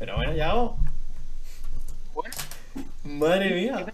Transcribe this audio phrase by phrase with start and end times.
[0.00, 0.76] Pero bueno, ya hago.
[2.14, 2.34] Bueno,
[3.04, 3.86] Madre mía.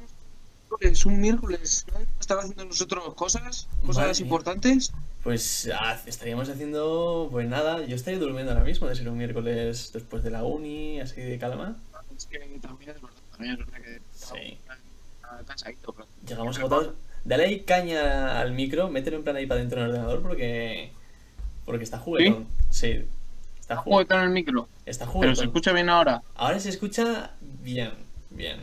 [0.81, 1.99] es un miércoles, ¿no?
[2.21, 4.23] Estaba haciendo nosotros cosas, cosas Madre mía.
[4.23, 4.93] importantes.
[5.23, 9.91] Pues ah, estaríamos haciendo, pues nada, yo estaría durmiendo ahora mismo de ser un miércoles
[9.93, 11.77] después de la uni, así de calma.
[12.17, 14.59] Es que también es verdad, también es verdad que Sí.
[14.63, 16.95] está cansadito, pero- Llegamos agotados.
[17.25, 20.93] Dale ahí caña al micro, mételo en plan ahí para dentro del ordenador porque.
[21.65, 22.47] Porque está juguetón.
[22.71, 23.05] Sí.
[23.69, 24.19] Está juguetón.
[24.19, 25.37] en el micro, Está pero juguetón.
[25.37, 27.33] se escucha bien ahora, Ahora se escucha
[27.63, 27.93] bien,
[28.31, 28.61] bien.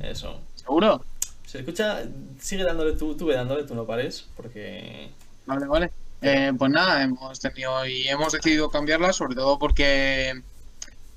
[0.00, 0.40] Eso.
[0.54, 1.04] ¿seguro?
[1.46, 2.02] Se escucha,
[2.40, 5.10] sigue dándole tú, tú ve dándole, tú no pares, porque...
[5.46, 5.90] Vale, vale.
[6.22, 10.40] Eh, pues nada, hemos tenido y hemos decidido cambiarla, sobre todo porque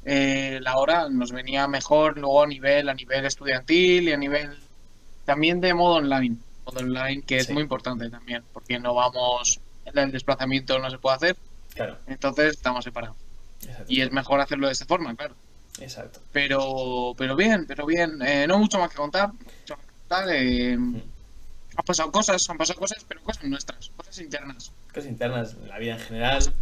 [0.03, 4.57] eh, la hora nos venía mejor luego a nivel, a nivel estudiantil y a nivel
[5.25, 6.37] también de modo online.
[6.65, 7.53] Modo online que es Sí.
[7.53, 11.37] muy importante también, porque no vamos, el desplazamiento no se puede hacer,
[11.75, 13.17] Claro, entonces estamos separados.
[13.61, 13.85] exacto.
[13.87, 15.35] Y es mejor hacerlo de esta forma, claro.
[15.79, 16.21] Exacto.
[16.31, 18.21] Pero, pero bien, pero bien.
[18.21, 19.31] Eh, no mucho más que contar.
[19.33, 20.73] mucho más que contar, eh,
[21.77, 24.71] han pasado cosas, han pasado cosas, pero cosas nuestras, cosas internas.
[24.93, 26.53] Cosas internas, la vida en general.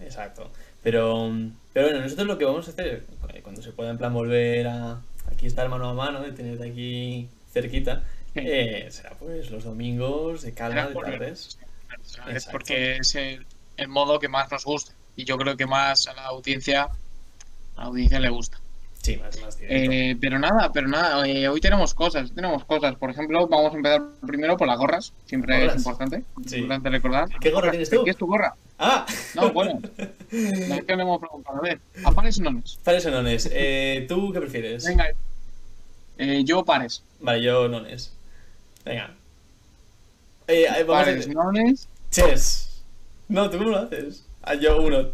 [0.00, 0.50] Exacto.
[0.82, 1.32] Pero,
[1.72, 4.66] pero bueno, nosotros lo que vamos a hacer, eh, cuando se pueda en plan volver
[4.68, 5.00] a
[5.32, 8.04] aquí estar mano a mano, de tenerte aquí cerquita,
[8.34, 11.58] eh, será pues los domingos de calma, de tardes.
[12.28, 13.46] Es porque es el,
[13.78, 14.92] el modo que más nos gusta.
[15.16, 16.84] Y yo creo que más a la audiencia,
[17.76, 18.60] a la audiencia le gusta.
[19.02, 19.56] Sí, más, más.
[19.62, 22.94] Eh, pero nada, pero nada, eh, hoy tenemos cosas, tenemos cosas.
[22.96, 25.12] Por ejemplo, vamos a empezar primero por las gorras.
[25.24, 25.74] Siempre Gorras.
[25.74, 26.24] es importante.
[26.46, 26.56] Sí.
[26.56, 27.28] Importante recordar.
[27.40, 28.04] ¿Qué gorra tienes tú?
[28.04, 28.54] ¿Qué es tu gorra?
[28.78, 29.06] ¡Ah!
[29.34, 29.80] No, bueno.
[29.80, 31.58] No es que le hemos preguntado.
[31.58, 32.78] A ver, ¿a pares o nones?
[32.84, 33.48] Pares o nones.
[33.52, 34.84] Eh, ¿Tú qué prefieres?
[34.84, 35.06] Venga.
[36.18, 37.02] Eh, yo pares.
[37.20, 38.12] Vale, yo nones.
[38.84, 39.14] Venga.
[40.48, 41.32] Eh, Pares, a...
[41.32, 41.88] nones.
[42.10, 42.67] Chess.
[43.28, 44.24] No, ¿tú cómo lo haces?
[44.42, 44.98] Ah, yo uno.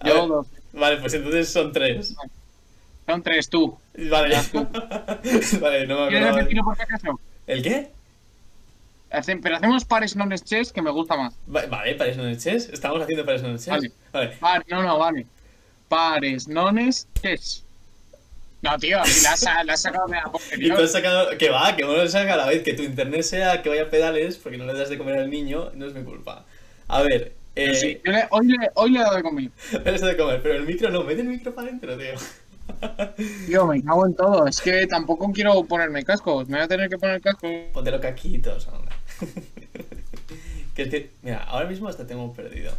[0.00, 0.46] A Yo ver, dos.
[0.72, 2.14] Vale, pues entonces son tres.
[3.06, 3.78] Son tres tú.
[4.10, 4.30] Vale.
[4.34, 4.66] Ya, tú.
[5.60, 7.20] vale, no me ¿Quieres repetirlo por si acaso?
[7.46, 7.90] ¿El qué?
[9.10, 11.34] Hacen- pero hacemos pares nones chess que me gusta más.
[11.54, 12.68] Va- Vale, pares nones chess.
[12.70, 13.72] Estamos haciendo pares nones chess.
[13.74, 13.92] Vale.
[14.12, 14.28] Vale.
[14.38, 15.26] Par- no, no, vale.
[15.88, 17.62] Pares nones chess.
[18.62, 21.36] No, tío, si la has, la has sacado de la Y tú has sacado.
[21.38, 22.62] Que va, que uno lo saca a la vez.
[22.62, 25.30] Que tu internet sea que vaya a pedales porque no le das de comer al
[25.30, 26.44] niño, no es mi culpa.
[26.88, 27.34] A ver.
[27.54, 29.50] Eh, Sí, yo le- hoy, le, hoy le he dado de comer.
[29.84, 32.14] Eres de comer, pero el micro no, mete el micro para adentro, tío.
[33.46, 34.46] Tío, me cago en todo.
[34.46, 36.48] Es que tampoco quiero ponerme cascos.
[36.48, 37.50] Me voy a tener que poner cascos.
[37.72, 38.92] Póntelo caquitos, hombre.
[40.74, 42.72] que es que, mira, ahora mismo hasta tengo perdido.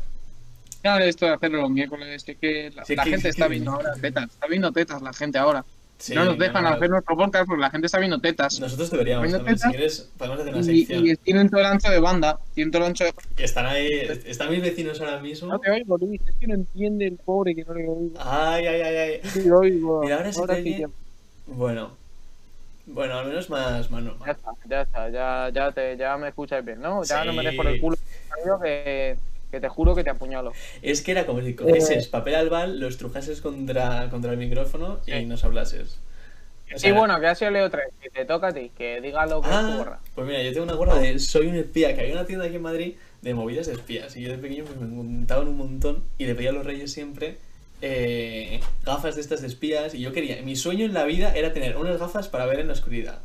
[0.87, 2.23] Ya esto de hacerlo los miércoles.
[2.27, 4.23] Es que la, Sí, la que- gente que- está viendo ahora tetas.
[4.29, 5.65] Está viendo tetas la gente ahora.
[5.99, 6.75] Sí, no nos dejan no, no.
[6.75, 8.59] hacer nuestro podcast porque la gente está viendo tetas.
[8.59, 9.69] Nosotros deberíamos también, si teta.
[9.71, 11.07] quieres, podemos hacer una Y, sección.
[11.07, 12.39] y tienen todo el ancho de banda.
[12.53, 13.87] Tienen todo el ancho de Que están ahí,
[14.27, 15.47] están mis vecinos ahora mismo.
[15.51, 16.21] No te oigo, Luis.
[16.27, 18.11] Es que no entiende el pobre que no le oigo.
[18.19, 19.21] Ay, ay, ay, ay.
[19.23, 20.01] Sí, lo oigo.
[20.03, 20.89] Mira, ahora se te sí oye- ya-
[21.47, 21.91] Bueno.
[22.85, 24.29] Bueno, al menos más, más Ya normal.
[24.29, 27.03] está, ya está, ya, ya, te, ya me escuchas bien, ¿no?
[27.03, 27.57] Ya no me des Sí.
[27.57, 27.97] por el culo
[28.63, 29.17] que,
[29.51, 30.51] que te juro que te apuñalo.
[30.81, 31.45] Es que era como Eh.
[31.45, 35.25] si cogieses papel albal, lo estrujases contra, contra el micrófono y Sí.
[35.25, 35.99] nos hablases.
[36.69, 38.99] O Y sea, bueno, que ha sido Leo 3, que te toca a ti, que
[38.99, 39.99] diga lo que es tu Ah, gorra.
[40.15, 42.55] pues mira, yo tengo una gorra de Soy un espía, que hay una tienda aquí
[42.57, 44.17] en Madrid de movidas de espías.
[44.17, 46.91] Y yo de pequeño pues, me montaban un montón y le pedía a los reyes
[46.91, 47.37] siempre
[47.81, 49.93] eh, gafas de estas de espías.
[49.95, 52.67] Y yo quería, mi sueño en la vida era tener unas gafas para ver en
[52.67, 53.19] la oscuridad.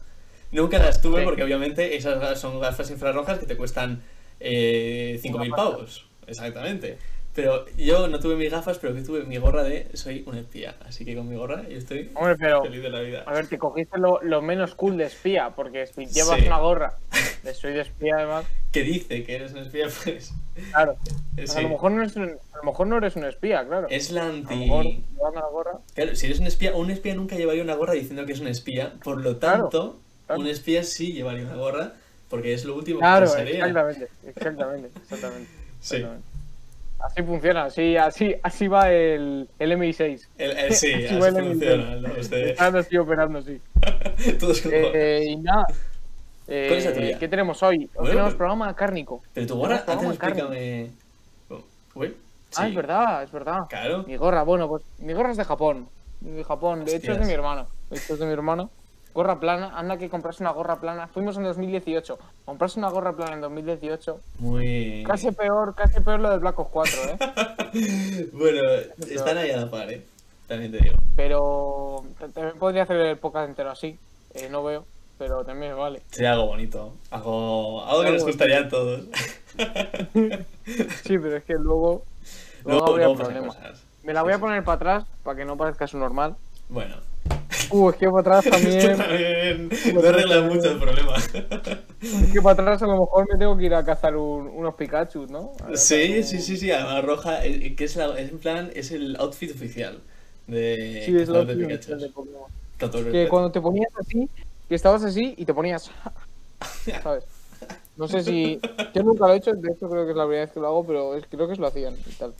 [0.52, 1.24] Nunca las tuve Sí.
[1.24, 4.02] porque obviamente esas son gafas infrarrojas que te cuestan
[4.44, 6.06] eh, 5.000 Una pavos.
[6.32, 6.98] Exactamente.
[7.34, 10.74] Pero yo no tuve mis gafas, pero que tuve mi gorra de Soy un espía.
[10.86, 13.22] Así que con mi gorra yo estoy Hombre, pero, feliz de la vida.
[13.26, 16.46] a ver, te cogiste lo, lo menos cool de espía, porque si llevas Sí.
[16.46, 16.98] una gorra
[17.42, 20.32] de soy de espía, además, Que dice que eres un espía, pues...
[20.72, 20.96] claro.
[21.34, 23.86] Pues a, lo mejor no eres un- a lo mejor no eres un espía, claro.
[23.88, 24.54] Es la A lo anti...
[24.54, 25.72] mejor llevando la gorra.
[25.94, 28.48] Claro, si eres un espía, un espía nunca llevaría una gorra diciendo que es un
[28.48, 28.92] espía.
[29.02, 30.42] Por lo tanto, claro.
[30.42, 31.94] un espía sí llevaría una gorra
[32.28, 33.54] porque es lo último Claro, que pensaría.
[33.66, 35.48] exactamente, exactamente, exactamente.
[35.82, 36.02] Sí.
[37.00, 40.26] Así funciona, así, así, así va el, el MI6.
[40.38, 41.84] El- el- sí, Así así va el funciona.
[41.96, 42.00] MI6.
[42.16, 43.60] los de- Están así operando, sí.
[44.40, 44.90] Todos con gorra.
[44.94, 45.66] Eh, y nada.
[46.48, 47.18] Eh, ¿Cuál es la tuya?
[47.18, 47.76] ¿Qué tenemos hoy?
[47.78, 49.22] Hoy Bueno, tenemos pues- programa cárnico.
[49.34, 50.90] Pero tu gorra, antes explícame...
[51.50, 51.60] Oh,
[51.96, 52.16] Uy,
[52.54, 53.60] Ah, sí, es verdad, es verdad.
[53.68, 54.04] Claro.
[54.06, 55.88] Mi gorra, bueno, pues mi gorra es de Japón.
[56.20, 57.66] De Japón, de hecho es de mi hermano.
[57.90, 58.70] De hecho es de mi hermano.
[59.14, 61.06] Gorra plana, anda que comprarse una gorra plana.
[61.06, 62.18] Fuimos en 2018.
[62.46, 64.20] Comprarse una gorra plana en 2018.
[64.38, 65.04] Muy...
[65.06, 68.28] Casi peor, casi peor lo del Black Ops 4, ¿eh?
[68.32, 68.60] bueno,
[69.10, 70.02] están ahí a la par, ¿eh?
[70.48, 70.96] También te digo.
[71.14, 73.98] Pero también podría hacer el podcast entero así.
[74.34, 74.86] Eh, no veo,
[75.18, 76.00] pero también vale.
[76.10, 76.94] Sería algo bonito.
[77.10, 79.06] Algo, algo que nos gustaría a todos.
[81.04, 82.04] Sí, pero es que luego.
[82.64, 83.54] Luego, habría luego pasan problema.
[83.54, 83.84] cosas.
[84.02, 86.36] Me la voy a poner para atrás para que no parezca su normal.
[86.70, 86.96] Bueno.
[87.72, 88.96] Uh, es que para atrás también.
[88.98, 91.14] también no arregla mucho el problema.
[91.16, 94.74] es que para atrás a lo mejor me tengo que ir a cazar un- unos
[94.74, 95.52] Pikachu, ¿no?
[95.56, 98.70] Sí, cazar sí, un- sí, sí, además roja, eh, que es, la, es en plan,
[98.74, 99.98] es el outfit oficial
[100.46, 101.96] de Sí, es cazador de Pikachu.
[101.96, 104.28] de el Que cuando te ponías así,
[104.68, 105.90] que estabas así y te ponías.
[107.02, 107.24] ¿Sabes?
[107.96, 108.58] No sé si.
[108.94, 110.66] Yo nunca lo he hecho, de hecho creo que es la primera vez que lo
[110.66, 112.34] hago, pero es- creo que se lo hacían y tal.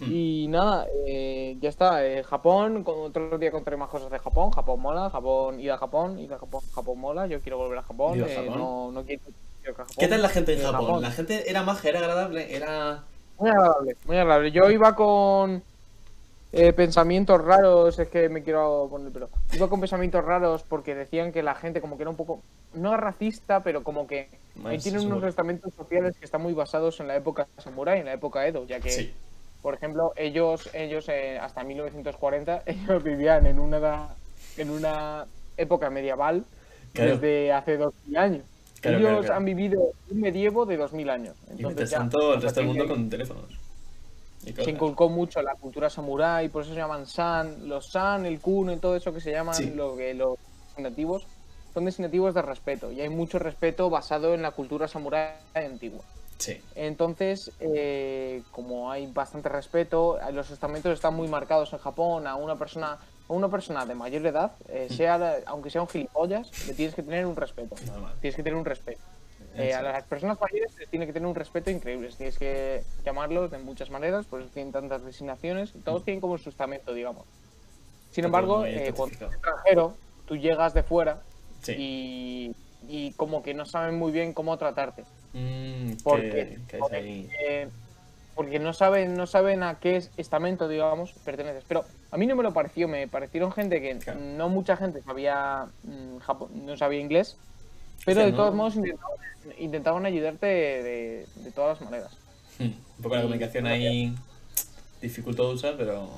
[0.00, 0.12] Hmm.
[0.12, 2.06] Y nada, eh, ya está.
[2.06, 4.50] eh, Japón, otro día contaré más cosas de Japón.
[4.52, 7.26] Japón mola, Japón, ir a Japón, ir a Japón, Japón mola.
[7.26, 8.14] Yo quiero volver a Japón.
[8.14, 8.58] Viva eh, Japón.
[8.58, 9.22] No, no quiero,
[9.70, 9.86] a Japón.
[9.98, 11.02] ¿Qué tal la gente en Eh, Japón?
[11.02, 13.04] La gente era maja, era agradable, era...
[13.38, 14.50] Muy agradable, muy agradable.
[14.52, 15.62] Yo iba con
[16.52, 19.28] eh, pensamientos raros, es que me quiero poner el pelo.
[19.52, 22.40] Iba con pensamientos raros porque decían que la gente como que era un poco,
[22.74, 24.28] no racista, pero como que
[24.64, 28.14] ahí tienen unos estamentos sociales que están muy basados en la época samurai, en la
[28.14, 29.12] época Edo, ya que, Sí,
[29.62, 34.08] por ejemplo, ellos, ellos eh, hasta 1940, ellos vivían en una,
[34.56, 36.44] en una época medieval
[36.92, 37.12] Claro.
[37.12, 38.44] desde hace 2000 años.
[38.80, 41.36] Claro, ellos claro, han vivido un medievo de 2000 años.
[41.36, 43.58] y Entonces, mientras ya, tanto el resto del mundo con teléfonos.
[44.44, 48.40] Y se inculcó mucho la cultura samurái, por eso se llaman san, los san, el
[48.40, 49.70] kuno y todo eso que se llaman Sí.
[49.74, 50.36] lo que los
[50.68, 51.26] designativos
[51.74, 56.00] son designativos de respeto y hay mucho respeto basado en la cultura samurái antigua.
[56.38, 62.26] Sí, Entonces, eh, como hay bastante respeto, eh, los estamentos están muy marcados en Japón.
[62.28, 62.96] A una persona,
[63.28, 64.94] a una persona de mayor edad, eh, Mm.
[64.94, 67.74] sea, aunque sea un gilipollas, le tienes que tener un respeto.
[67.86, 68.14] normal.
[68.20, 69.00] Tienes que tener un respeto.
[69.56, 72.08] Eh, a las personas mayores les tiene que tener un respeto increíble.
[72.16, 75.72] Tienes que llamarlos de muchas maneras, por eso tienen tantas designaciones.
[75.84, 77.24] Todos tienen como su estamento, digamos.
[78.12, 79.94] Sin embargo, cuando eres extranjero,
[80.26, 81.20] tú llegas de fuera
[81.62, 81.74] Sí.
[81.76, 82.56] y,
[82.88, 85.04] y como que no saben muy bien cómo tratarte.
[85.34, 86.58] Mm, Porque,
[88.34, 91.64] porque no saben, no saben a qué es estamento, digamos, perteneces.
[91.68, 94.20] Pero a mí no me lo pareció, me parecieron gente que Claro.
[94.20, 97.36] no mucha gente sabía mm, no sabía inglés,
[98.06, 98.36] pero de no.
[98.36, 99.18] todos modos intentaban,
[99.58, 102.16] intentaban ayudarte de, de todas las maneras.
[102.60, 104.14] Un poco la y- comunicación ahí
[105.00, 106.08] dificultosa, pero...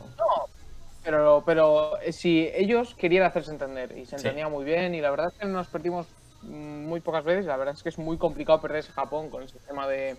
[1.03, 4.17] Pero, pero eh, si ellos querían hacerse entender y se Sí.
[4.17, 6.07] entendía muy bien y la verdad es que nos perdimos
[6.43, 9.87] muy pocas veces, la verdad es que es muy complicado perderse Japón con el sistema
[9.87, 10.17] de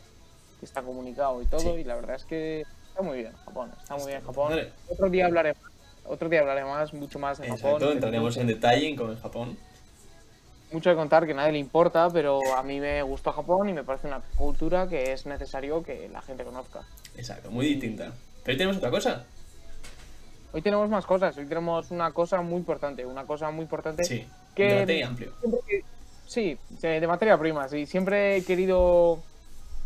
[0.59, 1.69] que está comunicado y todo Sí.
[1.69, 4.49] y la verdad es que está muy bien Japón, está muy bien Japón.
[4.49, 4.71] Vale.
[4.87, 5.55] Otro día hablaré
[6.03, 7.57] otro día hablaré más, mucho más de Japón.
[7.57, 9.57] Exacto, Tengo entraremos en detalle en cómo es Japón.
[10.71, 13.73] mucho de contar que a nadie le importa, pero a mí me gustó Japón y
[13.73, 16.81] me parece una cultura que es necesario que la gente conozca.
[17.17, 18.13] Exacto, muy distinta.
[18.43, 19.25] Pero ahí tenemos otra cosa.
[20.53, 24.25] Hoy tenemos más cosas, hoy tenemos una cosa muy importante, una cosa muy importante Sí,
[24.55, 25.31] que- amplio.
[25.39, 25.83] siempre que-
[26.31, 27.85] sí, de de materia prima, sí.
[27.85, 29.27] Siempre he querido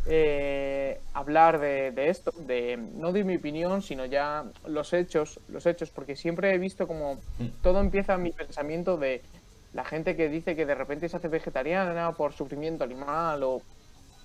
[0.05, 5.65] eh, hablar de, de esto, de no de mi opinión, sino ya los hechos, los
[5.67, 7.55] hechos, porque siempre he visto como Mm.
[7.61, 9.23] todo empieza en mi pensamiento de
[9.71, 13.65] la gente que dice que de repente se hace vegetariana por sufrimiento animal o,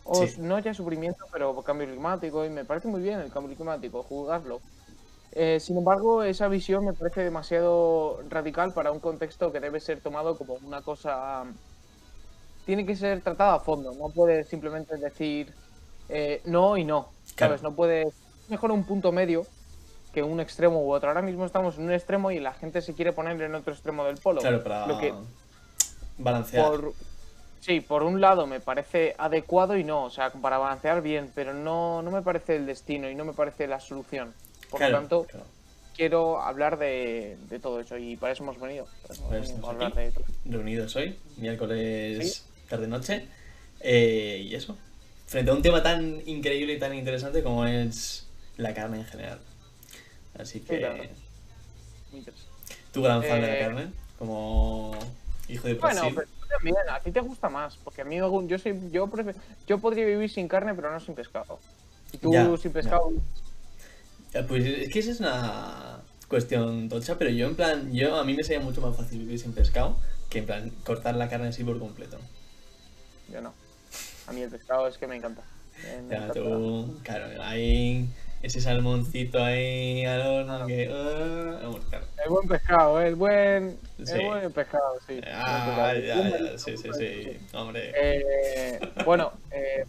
[0.05, 0.37] o Sí.
[0.39, 4.03] no ya sufrimiento, pero por cambio climático, y me parece muy bien el cambio climático,
[4.05, 4.63] juzgarlo.
[5.33, 10.01] Eh, sin embargo, esa visión me parece demasiado radical para un contexto que debe ser
[10.03, 11.45] tomado como una cosa...
[12.71, 15.53] Tiene que ser tratada a fondo, no puedes simplemente decir
[16.09, 17.55] eh, no y no, Claro.
[17.55, 17.63] ¿sabes?
[17.65, 18.15] No puedes...
[18.49, 19.45] Mejor un punto medio
[20.15, 21.09] que un extremo u otro.
[21.09, 24.05] Ahora mismo estamos en un extremo y la gente se quiere poner en otro extremo
[24.05, 24.41] del polo.
[24.41, 25.13] Claro, para Lo que
[26.19, 26.65] balancear.
[26.65, 26.93] por...
[27.59, 31.53] Sí, por un lado me parece adecuado y no, o sea, para balancear bien, pero
[31.53, 34.33] no, no me parece el destino y no me parece la solución.
[34.71, 35.47] Por Claro, lo tanto, claro.
[35.97, 38.87] quiero hablar de, de todo eso y para eso hemos venido.
[39.03, 39.99] para eso hemos venido, estamos a hablar aquí.
[40.03, 40.25] de todo.
[40.45, 43.29] reunidos hoy, miércoles tarde-noche.
[43.81, 44.79] Eh, y eso,
[45.27, 49.41] frente a un tema tan increíble y tan interesante como es la carne en general.
[50.39, 50.97] Así que, claro.
[52.11, 52.51] Muy interesante.
[52.93, 54.93] tú gran fan de la Eh, carne, como
[55.49, 56.15] hijo de Bueno, Brasil.
[56.15, 59.11] pero tú también, a ti te gusta más, porque a mí yo soy, yo
[59.67, 61.59] yo podría vivir sin carne, pero no sin pescado.
[62.13, 62.73] Y tú Ya, sin ya.
[62.73, 63.13] pescado,
[64.33, 68.25] Ya, Pues es que esa es una cuestión tocha, pero yo en plan, yo a
[68.25, 69.97] mí me sería mucho más fácil vivir sin pescado
[70.29, 72.19] que en plan cortar la carne así por completo.
[73.31, 73.53] Yo no.
[74.27, 75.43] A mí el pescado es que me encanta.
[75.85, 76.35] Eh, me Ya, encanta.
[76.35, 78.09] tú, claro, hay
[78.43, 80.87] ese salmoncito ahí al horno que...
[80.87, 82.07] claro.
[82.25, 84.13] El buen pescado, el buen, Sí.
[84.15, 85.21] el buen pescado, sí.
[85.33, 86.59] Ah, El ya, buen ya, pescado.
[86.59, 87.93] sí, sí, sí, hombre.
[87.95, 89.85] Eh, bueno, eh,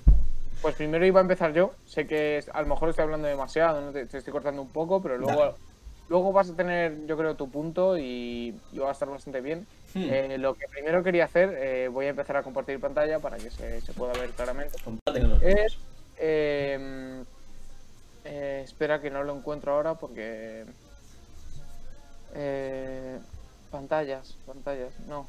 [0.61, 1.73] pues primero iba a empezar yo.
[1.87, 3.91] Sé que a lo mejor estoy hablando demasiado, ¿no?
[3.91, 5.53] te, te estoy cortando un poco, pero luego, Dale.
[6.09, 9.65] luego vas a tener, yo creo, tu punto y, y va a estar bastante bien.
[9.93, 13.37] Hmm, Eh, lo que primero quería hacer, eh, voy a empezar a compartir pantalla para
[13.37, 14.77] que se, se pueda ver claramente.
[15.41, 15.77] Es.
[16.17, 17.23] eh,
[18.23, 20.65] eh, Espera que no lo encuentro ahora porque...
[22.33, 23.19] Eh,
[23.69, 25.27] pantallas, pantallas, no.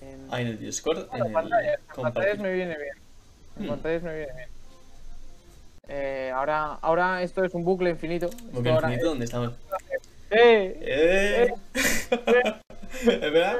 [0.00, 1.08] eh, en- Ah, en el Discord.
[1.08, 2.94] Bueno, en el pantallas, en pantallas me viene bien.
[3.58, 3.68] En Mm.
[3.68, 4.48] pantallas me viene bien.
[5.88, 8.30] Eh, ahora, ahora esto es un bucle infinito.
[8.54, 9.52] Ahora infinito, ¿dónde estamos?
[9.90, 10.78] es- ¡Eh!
[10.80, 11.54] ¡Eh!
[13.02, 13.58] ¿Es verdad?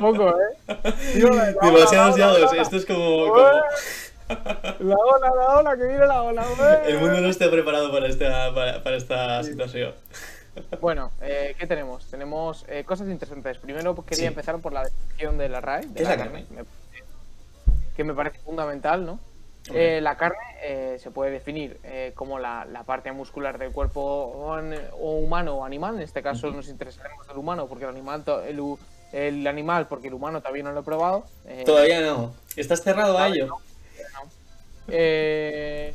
[0.00, 0.74] Poco, ¿eh?
[1.14, 2.52] Tío, la- la Demasiados la yados.
[2.54, 2.62] la.
[2.62, 3.28] Esto es como.
[3.28, 3.36] como-
[4.80, 6.44] La ola, la ola, que viene la ola.
[6.44, 6.82] ¡eh!
[6.86, 9.92] El mundo no está preparado para esta, para, para esta situación.
[10.80, 12.06] Bueno, eh, ¿qué tenemos?
[12.10, 13.58] Tenemos eh, cosas interesantes.
[13.58, 14.26] Primero quería Sí.
[14.26, 15.86] empezar por la definición de la RAE.
[15.86, 16.44] de ¿Qué es la carne?
[17.96, 19.18] Que me parece fundamental, ¿no?
[19.74, 21.78] Eh, la carne se puede definir
[22.14, 25.96] como la, la parte muscular del cuerpo o, an- o humano o animal.
[25.96, 28.60] En este caso nos interesaremos del humano porque el animal, el,
[29.12, 31.24] el animal porque el humano todavía no lo he probado.
[31.46, 32.34] Eh, Todavía no.
[32.56, 33.56] ¿Estás cerrado a ello?
[34.88, 35.94] eh,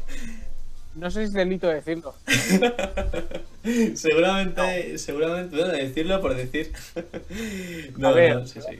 [0.95, 2.15] no sé si es delito decirlo.
[3.95, 6.72] seguramente, seguramente, bueno, decirlo por decir.
[7.98, 8.79] No, A ver, no, sí, sí.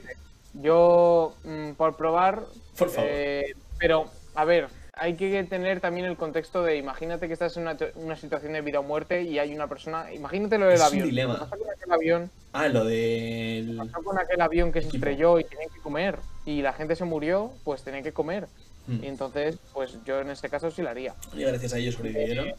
[0.54, 2.44] Yo, mm, por probar,
[2.78, 3.10] Por favor.
[3.12, 7.64] Eh, pero, a ver, hay que tener también el contexto de, imagínate que estás en
[7.64, 10.80] una, una situación de vida o muerte y hay una persona, imagínate lo del Es
[10.80, 11.08] un avión.
[11.08, 11.34] dilema.
[11.34, 12.30] ¿Qué pasó con aquel avión?
[12.54, 13.76] Ah, lo del.
[13.76, 15.04] pasó con aquel avión que se Equipo.
[15.04, 18.48] estrelló y tenían que comer y la gente se murió, pues tenían que comer.
[18.86, 19.04] Hmm.
[19.04, 21.14] Y entonces, pues yo en este caso sí lo haría.
[21.34, 22.54] Y gracias a ellos sobrevivieron.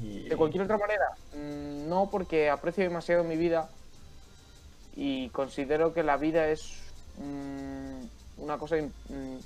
[0.00, 0.28] Y...
[0.28, 3.68] De cualquier otra manera, mm, no porque aprecio demasiado mi vida
[4.94, 6.72] y considero que la vida es
[7.18, 9.38] mm, una cosa mm,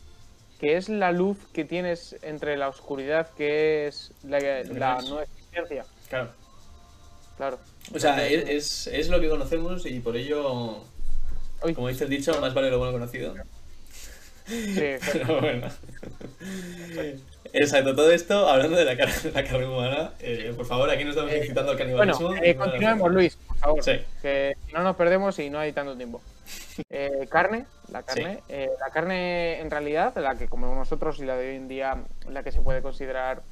[0.58, 5.84] que es la luz que tienes entre la oscuridad que es la, la no existencia.
[6.08, 6.30] Claro.
[7.36, 7.58] Claro.
[7.94, 10.82] O sea, es, es, es lo que conocemos y por ello,
[11.62, 11.74] Uy.
[11.74, 13.34] como dice el dicho, más vale lo bueno conocido.
[14.46, 14.74] sí,
[15.12, 15.68] Pero bueno.
[17.52, 20.12] Exacto, todo esto hablando de la, car la carne humana.
[20.20, 22.34] eh, por favor, aquí no estamos Eh, incitando al Bueno, canibalismo.
[22.42, 23.12] eh, No, no, continuemos.
[23.12, 23.82] Luis, favor.
[23.82, 23.92] Sí.
[24.22, 26.20] Que no nos perdemos y no hay tanto tiempo.
[26.90, 28.38] Eh, carne, la carne.
[28.48, 31.96] eh, la carne, en realidad, la que comemos nosotros y la de hoy en día,
[32.30, 33.42] la que se puede considerar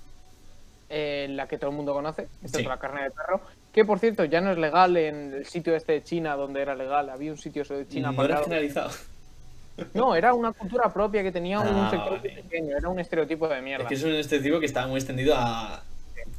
[0.88, 2.62] eh, la que todo el mundo conoce, esta Sí.
[2.62, 3.40] es la carne de perro.
[3.72, 6.76] Que por cierto, ya no es legal en el sitio este de China donde era
[6.76, 7.10] legal.
[7.10, 8.90] Había un sitio de China No generalizado.
[9.92, 12.30] No, era una cultura propia que tenía un Ah, sector vale.
[12.42, 13.82] pequeño, era un estereotipo de mierda.
[13.84, 15.82] Es que es un estereotipo que está muy extendido a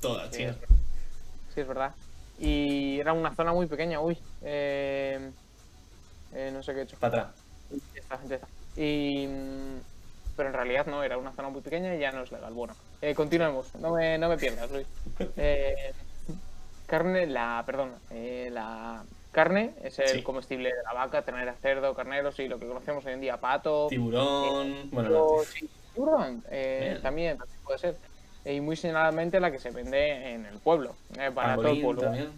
[0.02, 0.56] toda China.
[1.54, 1.92] Sí, es verdad.
[2.40, 4.18] Y era una zona muy pequeña, uy.
[4.44, 5.32] Eh,
[6.34, 6.98] eh, no sé qué he hecho.
[6.98, 7.36] Para atrás.
[7.72, 8.48] Ya está, ya está.
[8.76, 9.28] Y,
[10.36, 12.54] pero en realidad no, era una zona muy pequeña y ya no es legal.
[12.54, 13.74] Bueno, eh, continuemos.
[13.76, 14.88] No me, no me pierdas, Luis.
[15.38, 15.94] Eh,
[16.86, 20.24] carne, la, perdón, eh, la carne es el Sí.
[20.24, 23.88] comestible de la vaca, tener cerdo, carneros y lo que conocemos hoy en día, pato.
[23.90, 24.90] Tiburón.
[24.92, 25.28] Bueno, no.
[25.44, 27.98] Sí, tiburón, eh, también, también puede ser.
[28.50, 32.02] Y muy señaladamente la que se vende en el pueblo, eh, para todo el pueblo.
[32.02, 32.30] también.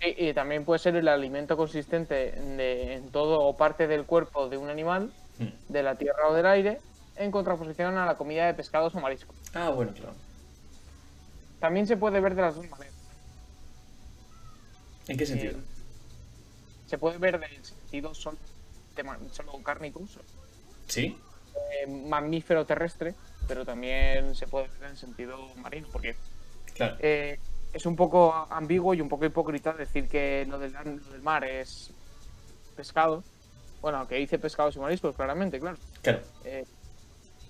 [0.00, 4.48] Y, y también puede ser el alimento consistente de, en todo o parte del cuerpo
[4.48, 5.72] de un animal, Mm.
[5.72, 6.80] de la tierra o del aire,
[7.14, 9.36] en contraposición a la comida de pescados o mariscos.
[9.54, 10.14] Ah, bueno, claro.
[11.60, 12.94] También se puede ver de las dos maneras.
[15.06, 15.52] ¿En qué sentido?
[15.52, 15.62] Eh,
[16.88, 18.36] se puede ver del sentido solo,
[19.30, 20.02] solo cárnico,
[20.88, 21.16] ¿Sí?
[21.72, 23.14] Eh, mamífero terrestre,
[23.46, 26.16] pero también se puede ver en sentido marino, porque
[26.74, 26.96] Claro.
[27.00, 27.38] eh,
[27.72, 31.44] es un poco ambiguo y un poco hipócrita decir que lo del, lo del mar
[31.44, 31.90] es
[32.76, 33.22] pescado.
[33.80, 35.76] Bueno, aunque dice pescados y mariscos, claramente, claro.
[36.02, 36.20] Claro.
[36.44, 36.64] Eh,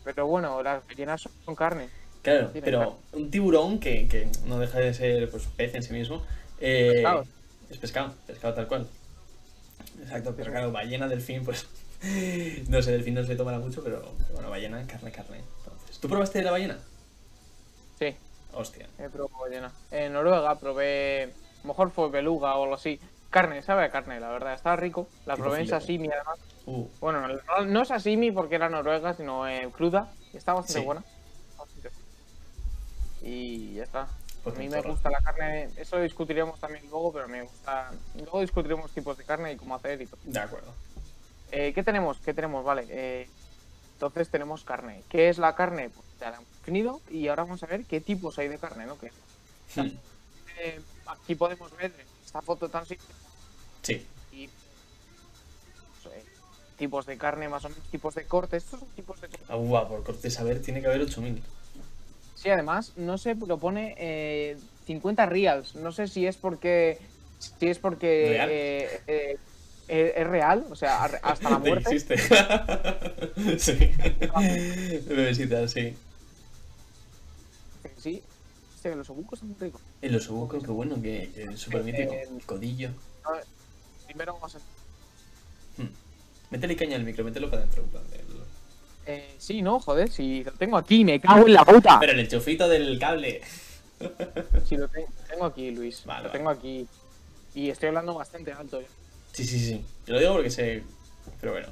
[0.05, 1.89] pero bueno, las ballenas son carne.
[2.23, 6.23] Claro, pero un tiburón que, que no deja de ser pues, pez en sí mismo.
[6.61, 7.25] eh, Pescado.
[7.71, 8.89] Es pescado, pescado tal cual.
[10.03, 11.67] Exacto, pero claro, ballena, delfín, pues.
[12.69, 15.39] No sé, delfín no se le tomará mucho, pero pero bueno, ballena, carne, carne.
[15.65, 16.79] Entonces, ¿tú probaste la ballena?
[17.99, 18.15] Sí,
[18.53, 18.87] Hostia.
[18.99, 19.73] he probado ballena.
[19.91, 21.33] En Noruega probé,
[21.65, 23.01] mejor fue beluga o algo así.
[23.31, 25.09] Carne, sabe a carne, la verdad, estaba rico.
[25.27, 26.39] La probé en sashimi además.
[26.67, 30.13] Uh, Bueno, no, no sashimi porque era noruega, sino eh, cruda.
[30.33, 30.87] Y está bastante Sí.
[30.87, 31.03] buena.
[33.23, 34.09] Y ya está.
[34.45, 37.91] pues A mí me gusta la carne, eso lo discutiremos también luego, pero me gusta.
[38.15, 40.21] Luego discutiremos tipos de carne y cómo hacer y todo.
[40.25, 40.73] De acuerdo.
[41.53, 42.19] Eh, ¿Qué tenemos?
[42.25, 42.65] ¿Qué tenemos?
[42.65, 42.87] Vale.
[42.89, 43.29] eh,
[43.95, 45.03] entonces tenemos carne.
[45.09, 45.91] ¿Qué es la carne?
[45.91, 48.87] Pues ya la hemos definido y ahora vamos a ver qué tipos hay de carne,
[48.87, 48.99] ¿no?
[48.99, 49.11] Que,
[49.77, 49.89] Hmm,
[50.61, 51.93] eh, aquí podemos ver
[52.25, 53.07] esta foto tan simple
[53.83, 54.49] Sí, y
[56.03, 56.25] pues, eh,
[56.79, 58.65] tipos de carne, más o menos tipos de cortes.
[58.65, 59.47] Estos son tipos de cortes.
[59.51, 61.43] Ah, guau, por corte saber tiene que haber 8000.
[62.35, 64.57] Sí, además, no se propone eh,
[64.87, 65.75] 50 reals.
[65.75, 66.99] No sé si es porque.
[67.41, 68.37] Si es porque.
[68.41, 69.37] Eh, eh,
[69.89, 71.91] eh, es real, o sea, hasta la muerte.
[71.95, 72.17] Existe.
[73.59, 73.91] sí.
[75.07, 75.97] Bebesitas, sí.
[77.97, 78.23] Sí,
[78.77, 79.81] hostia, los obucos son muy ricos.
[80.03, 82.13] El osobuco, qué bueno, que, es súper mítico.
[82.13, 82.91] Eh, El codillo.
[83.25, 83.45] A ver,
[84.07, 84.59] primero vamos a...
[85.83, 85.89] Hmm.
[86.51, 87.83] Métele caña al micro, mételo para adentro.
[87.83, 88.19] en plan, del-
[89.07, 91.99] Eh, sí, no, joder, si lo tengo aquí, me cago en la puta.
[91.99, 93.41] Pero en el chofito del cable.
[94.65, 96.05] Si lo te- tengo aquí, Luis.
[96.05, 96.39] Vale, lo vale.
[96.39, 96.87] tengo aquí.
[97.55, 98.81] Y estoy hablando bastante alto.
[98.81, 98.87] ¿eh?
[99.39, 99.85] Sí, sí, sí.
[100.05, 100.83] Te lo digo porque sé.
[101.41, 101.69] Pero bueno.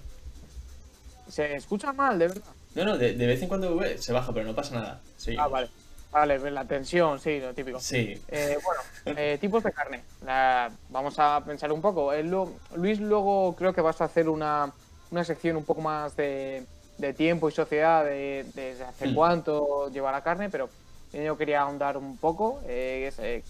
[1.28, 2.44] Se escucha mal, de verdad.
[2.76, 5.00] No, no, de, de vez en cuando eh, se baja, pero no pasa nada.
[5.16, 5.34] Sí.
[5.36, 5.68] Ah, vale.
[6.12, 7.80] Vale, la tensión, sí, lo típico.
[7.80, 8.22] Sí.
[8.28, 8.80] Eh, bueno,
[9.20, 10.02] eh, tipos de carne.
[10.24, 12.14] La- vamos a pensar un poco.
[12.14, 14.72] Lo- Luis, luego creo que vas a hacer una,
[15.10, 16.64] una sección un poco más de,
[16.98, 19.14] de tiempo y sociedad, de, desde hace Hmm.
[19.16, 20.70] cuánto lleva la carne, pero
[21.12, 22.60] yo quería ahondar un poco.
[22.68, 23.42] eh, es, eh,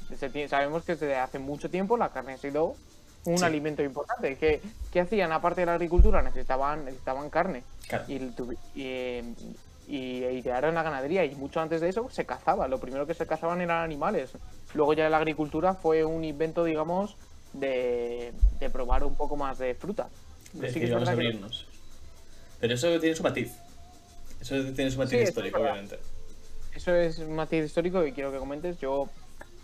[0.49, 2.77] sabemos que desde hace mucho tiempo la carne ha sido
[3.27, 3.45] un Sí.
[3.45, 4.37] alimento importante.
[4.37, 4.61] ¿Qué,
[4.93, 6.23] qué hacían aparte de la agricultura?
[6.23, 8.05] Necesitaban, necesitaban carne Claro.
[8.09, 8.33] y, y,
[8.77, 9.25] eh,
[9.89, 12.67] y idearon la ganadería y mucho antes de eso se cazaba.
[12.69, 14.33] Lo primero que se cazaban eran animales.
[14.75, 17.17] Luego ya la agricultura fue un invento, digamos,
[17.53, 20.09] de, de probar un poco más de fruta.
[20.59, 21.67] Pero sí que es que-.
[22.61, 23.53] Pero eso tiene su matiz.
[24.41, 25.99] Eso tiene su matiz Sí, eso es histórico, obviamente.
[26.75, 28.79] Eso es un matiz histórico que quiero que comentes.
[28.79, 29.09] Yo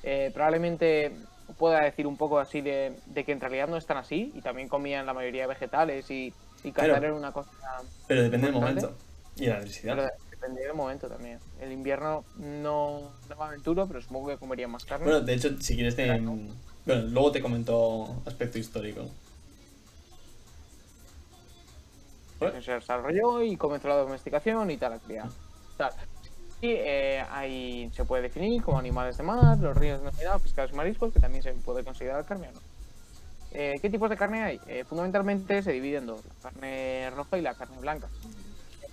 [0.02, 1.12] eh, probablemente
[1.52, 4.68] pueda decir un poco así de, de que en realidad no están así y también
[4.68, 6.32] comían la mayoría de vegetales y,
[6.64, 7.06] y cazar Claro.
[7.06, 7.50] era una cosa...
[8.06, 8.94] Pero depende del momento.
[9.36, 9.96] Y la necesidad.
[9.96, 11.38] Pero dependía del momento también.
[11.60, 15.04] El invierno no, no me aventuro, pero supongo que comería más carne.
[15.06, 16.06] Bueno, de hecho, si quieres te...
[16.84, 19.08] Bueno, luego te comento aspecto histórico.
[22.40, 22.60] ¿Vale?
[22.60, 25.24] se desarrolló y comenzó la domesticación y tal, la cría.
[25.76, 25.92] Tal.
[26.62, 30.74] Y eh, ahí se puede definir como animales de mar, los ríos denominados pescados y
[30.76, 32.60] mariscos, que también se puede considerar carne o no.
[33.50, 34.60] Eh, ¿Qué tipos de carne hay?
[34.68, 38.06] Eh, fundamentalmente se dividen en dos, la carne roja y la carne blanca.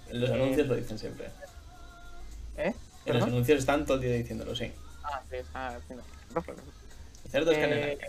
[0.10, 1.28] En los Eh, anuncios lo dicen siempre.
[2.58, 2.74] ¿Eh?
[3.06, 4.72] En los anuncios están todo el día diciéndolo, sí.
[5.04, 6.02] Ah, sí, ah, sí, no.
[6.34, 6.52] roja.
[7.26, 8.08] El cerdo es carne Eh, blanca.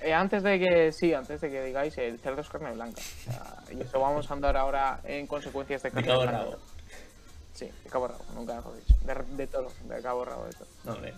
[0.00, 3.02] eh, antes de que, sí, antes de que digáis, el cerdo es carne blanca.
[3.02, 6.46] O sea, y eso vamos a andar ahora en consecuencias de carne blanca.
[7.54, 8.94] Sí, de cabo a rabo, nunca mejor dicho.
[9.04, 10.68] De, de todo, de cabo a rabo de todo.
[10.84, 11.14] No, hombre.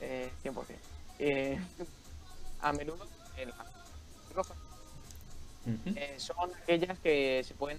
[0.00, 0.64] Eh, 100%.
[1.18, 1.58] Eh,
[2.60, 4.56] a menudo, las rojas
[5.66, 7.78] eh, son aquellas que se pueden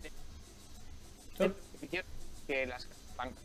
[2.48, 3.43] que las blancas.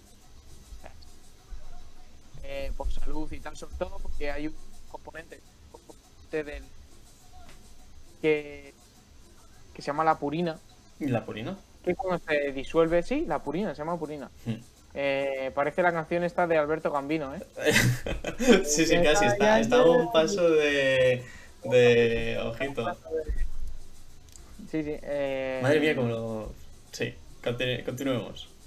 [2.44, 4.54] Eh, por salud y tal, sobre todo porque hay un
[4.90, 5.40] componente,
[5.72, 6.64] un componente del,
[8.22, 8.74] que,
[9.74, 10.58] que se llama la purina,
[10.98, 11.56] ¿Y la purina?
[11.88, 14.30] Que cuando se disuelve, sí, la purina, se llama purina.
[14.44, 14.54] Hmm.
[14.94, 17.40] Eh, parece la canción esta de Alberto Gambino, ¿eh?
[18.64, 19.60] sí, sí, casi está.
[19.60, 21.22] Está a un paso de.
[21.64, 22.38] de.
[22.44, 22.96] ojito.
[24.70, 24.96] Sí, sí.
[25.02, 26.52] eh, Madre mía, como lo.
[26.92, 28.48] Sí, continu- continuemos.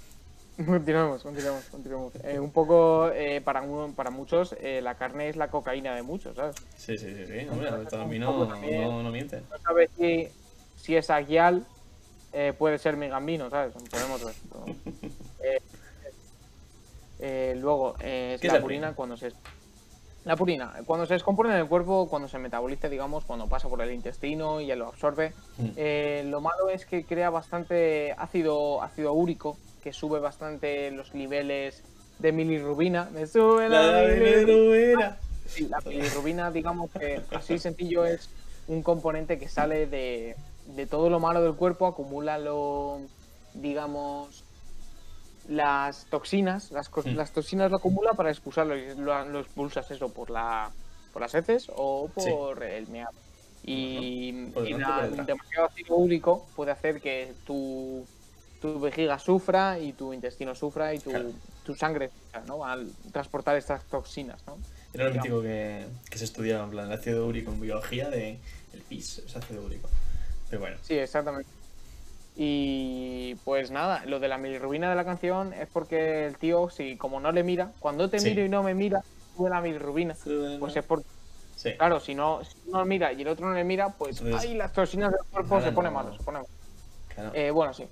[0.66, 2.12] Continuemos, continuemos, continuemos.
[2.24, 6.02] Eh, un poco, eh, para, un- para muchos, eh, la carne es la cocaína de
[6.02, 6.54] muchos, ¿sabes?
[6.76, 7.48] Sí, sí, sí, sí.
[7.50, 8.82] Hombre, Gambino poco también.
[8.82, 9.40] no, no miente.
[9.50, 10.28] No sabes si,
[10.76, 11.64] si es Aguial,
[12.32, 13.74] eh, puede ser mi gambino, ¿sabes?
[13.90, 14.34] Podemos ver.
[15.44, 15.58] Eh,
[17.18, 19.32] eh, luego, eh, es ¿Qué es la la purina cuando se...
[20.24, 23.82] La purina, cuando se descompone en el cuerpo, cuando se metaboliza, digamos, cuando pasa por
[23.82, 25.66] el intestino y ya lo absorbe, Mm.
[25.76, 31.82] Eh, lo malo es que crea bastante ácido, ácido úrico, que sube bastante los niveles
[32.20, 33.08] de milirrubina.
[33.12, 34.44] Me sube la, La bilirrubina.
[34.44, 35.18] bilirrubina.
[35.46, 38.30] Sí, la bilirrubina, digamos que así sencillo es
[38.68, 43.00] un componente que sale de, de todo lo malo del cuerpo, acumula lo,
[43.54, 44.44] digamos,
[45.48, 47.16] las toxinas, las, Mm.
[47.16, 50.70] las toxinas lo acumula para expulsarlo y lo, lo expulsas eso por la
[51.12, 52.30] por las heces o Sí.
[52.30, 53.12] por el meado.
[53.64, 55.26] Y, la- detrás.
[55.26, 58.06] demasiado ácido úrico puede hacer que tu,
[58.62, 61.30] tu vejiga sufra y tu intestino sufra y tu, Claro.
[61.64, 62.10] tu sangre
[62.46, 62.64] ¿no?
[62.64, 64.56] Al transportar estas toxinas, ¿no?
[64.94, 68.38] Era lo mítico que, que se estudiaba, en plan, el ácido úrico en biología de.
[68.72, 69.88] El pis es ácido úrico.
[70.52, 70.76] Pero bueno.
[70.82, 71.48] Sí, exactamente.
[72.36, 76.98] Y pues nada, lo de la milirrubina de la canción es porque el tío, si
[76.98, 78.28] como no le mira, cuando te Sí.
[78.28, 79.00] miro y no me mira,
[79.34, 80.14] sube la milirrubina.
[80.60, 81.06] Pues es porque,
[81.56, 81.74] Sí.
[81.78, 84.54] claro, si no, si uno mira y el otro no le mira, pues Entonces, ahí
[84.54, 85.94] las toxinas del cuerpo se pone no.
[85.94, 86.48] malo, se pone malo.
[87.14, 87.30] Claro.
[87.34, 87.88] Eh, bueno, sí.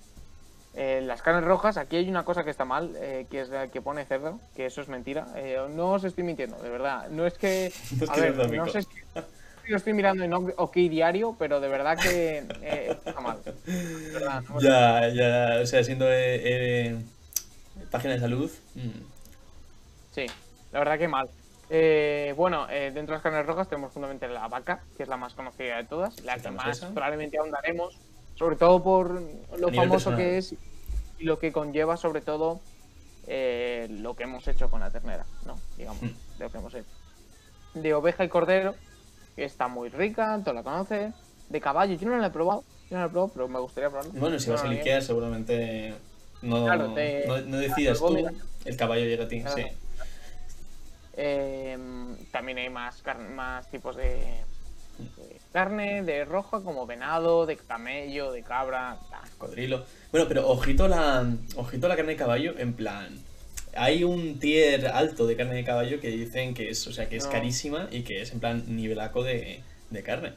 [0.75, 3.69] Eh, las carnes rojas, aquí hay una cosa que está mal, eh, que es la
[3.69, 5.29] que pone cerdo, que eso es mentira.
[5.35, 7.09] Eh, no os estoy mintiendo, de verdad.
[7.09, 7.73] No es que.
[7.99, 8.89] No es a que ver, no sé si
[9.71, 13.39] lo estoy mirando en OK Diario, pero de verdad que eh, está mal.
[13.45, 16.97] De verdad, no Ya, ya, o sea, siendo eh, eh,
[17.91, 18.51] página de salud.
[18.75, 18.91] mm,
[20.15, 20.27] Sí,
[20.73, 21.29] la verdad que mal.
[22.37, 25.77] Bueno, dentro de las carnes rojas tenemos fundamentalmente la vaca, que es la más conocida
[25.77, 26.89] de todas, la que más esa.
[26.91, 27.97] probablemente ahondaremos,
[28.37, 29.23] sobre todo por
[29.59, 30.19] lo famoso personal.
[30.19, 30.55] que es
[31.19, 32.61] y lo que conlleva sobre todo
[33.27, 35.61] lo que hemos hecho con la ternera, ¿no?
[35.77, 36.11] Digamos, Mm.
[36.41, 36.89] lo que hemos hecho.
[37.75, 38.75] De oveja y cordero,
[39.37, 41.15] está muy rica, tú la conoces.
[41.49, 43.91] De caballo, yo no la he probado, yo no la he probado, pero me gustaría
[43.91, 44.13] probarla.
[44.19, 44.83] Bueno, si vas a Bueno, bien.
[44.83, 45.95] Ikea seguramente
[46.43, 48.17] no, Claro, te- no, no decidas tú,
[48.65, 49.57] el caballo llega a ti, Claro.
[49.57, 49.65] sí.
[51.15, 51.77] Eh,
[52.31, 53.03] también hay más,
[53.35, 58.97] más tipos de, de carne, de roja, como venado, de camello, de cabra.
[59.11, 59.29] tal.
[59.39, 59.85] Cocodrilo.
[60.13, 63.19] Bueno, pero ojito la, ojito la carne de caballo, en plan.
[63.77, 67.17] Hay un tier alto de carne de caballo que dicen que es, o sea, que
[67.17, 67.31] es No.
[67.31, 70.33] carísima y que es en plan nivelaco de, de carne.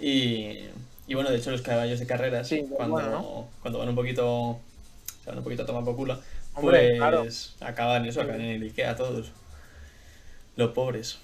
[0.00, 0.58] Y,
[1.06, 3.48] y bueno, de hecho los caballos de carreras, Sí, cuando, bueno, ¿no?
[3.62, 4.60] cuando van un poquito,
[5.24, 6.20] se van un poquito a tomar por culo,
[6.54, 7.24] Hombre, pues claro.
[7.60, 9.32] acaban eso, acaban en el Ikea todos.
[10.56, 11.18] Los pobres.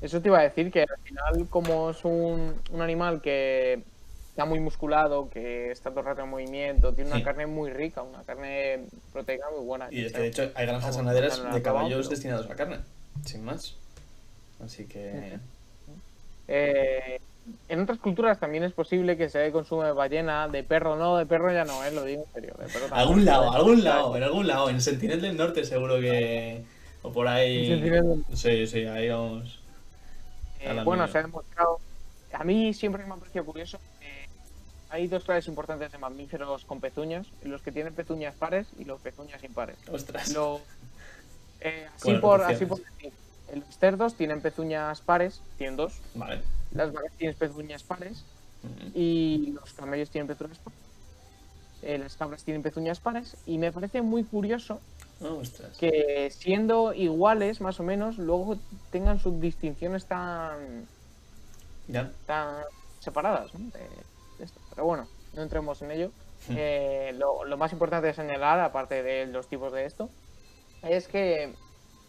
[0.00, 3.84] Eso te iba a decir que al final, como es un, un animal que
[4.34, 7.24] está muy musculado, que está todo el rato en movimiento, tiene una Sí.
[7.24, 8.80] carne muy rica, una carne
[9.12, 9.86] proteica muy buena.
[9.92, 12.78] Y es que de hecho hay granjas ganaderas de caballos pero- destinados a la carne,
[13.24, 13.76] sin más.
[14.64, 15.38] Así que...
[16.48, 17.20] Eh,
[17.68, 21.52] en otras culturas también es posible que se consume ballena, de perro no, de perro
[21.52, 22.54] ya no, eh, lo digo en serio.
[22.58, 22.86] De perro.
[22.90, 26.62] Algún lado, algún lado, en algún lado, en Sentinel del Norte seguro que...
[27.02, 27.70] O por ahí...
[27.70, 29.60] En Sí, sí, ahí vamos.
[30.58, 31.12] Eh, bueno, mía.
[31.12, 31.78] se ha demostrado.
[32.32, 33.78] A mí siempre me ha parecido curioso.
[34.00, 34.23] que
[34.94, 39.00] hay dos clases importantes de mamíferos con pezuñas: los que tienen pezuñas pares y los
[39.00, 39.76] pezuñas impares.
[39.90, 40.32] Ostras.
[40.32, 40.60] Lo-
[41.60, 43.12] eh, así, por, así por decir,
[43.54, 46.00] los cerdos tienen pezuñas pares, tienen dos.
[46.14, 46.42] Vale.
[46.72, 48.24] Las vacas tienen pezuñas pares
[48.94, 50.78] y los camellos tienen pezuñas pares.
[51.82, 53.36] eh, las cabras tienen pezuñas pares.
[53.46, 54.80] Y me parece muy curioso
[55.20, 55.76] Oh, ostras.
[55.78, 58.58] que siendo iguales, más o menos, luego
[58.90, 60.86] tengan sus distinciones tan
[61.88, 62.10] Ya.
[62.26, 62.62] tan
[63.00, 63.50] separadas.
[64.74, 66.08] Pero bueno, no entremos en ello.
[66.48, 66.54] Hmm.
[66.58, 70.10] Eh, lo, lo más importante de señalar, aparte de los tipos de esto,
[70.82, 71.54] es que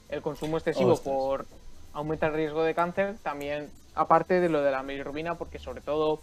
[0.09, 1.15] el consumo excesivo Ostras.
[1.15, 1.47] por
[1.93, 6.19] aumenta el riesgo de cáncer, también aparte de lo de la bilirrubina, porque sobre todo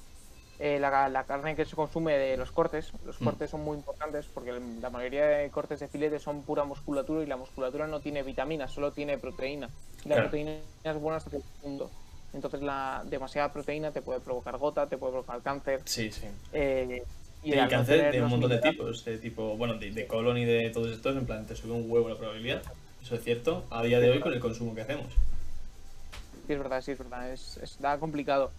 [0.58, 3.24] eh, la, la carne que se consume de los cortes, los Mm.
[3.24, 7.26] cortes son muy importantes porque la mayoría de cortes de filete son pura musculatura y
[7.26, 9.70] la musculatura no tiene vitaminas, solo tiene proteína.
[10.04, 10.28] Y la Claro.
[10.28, 11.90] proteína es buena hasta cierto punto.
[12.32, 15.80] Entonces la demasiada proteína te puede provocar gota, te puede provocar cáncer.
[15.84, 16.26] Sí, sí.
[16.52, 17.02] eh,
[17.42, 20.44] Y el cáncer de un montón de tipos, de tipo, bueno, de, de colon y
[20.44, 22.62] de todos estos, en plan, te sube un huevo la probabilidad.
[23.02, 25.06] Eso es cierto, a día de hoy con el consumo que hacemos.
[26.46, 27.32] Sí, es verdad, sí, es verdad.
[27.32, 28.50] Es, está complicado.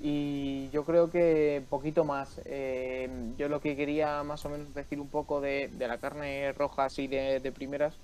[0.00, 2.40] Y yo creo que poquito más.
[2.44, 6.52] Eh, yo lo que quería más o menos decir un poco de, de la carne
[6.52, 7.94] roja así de, de primeras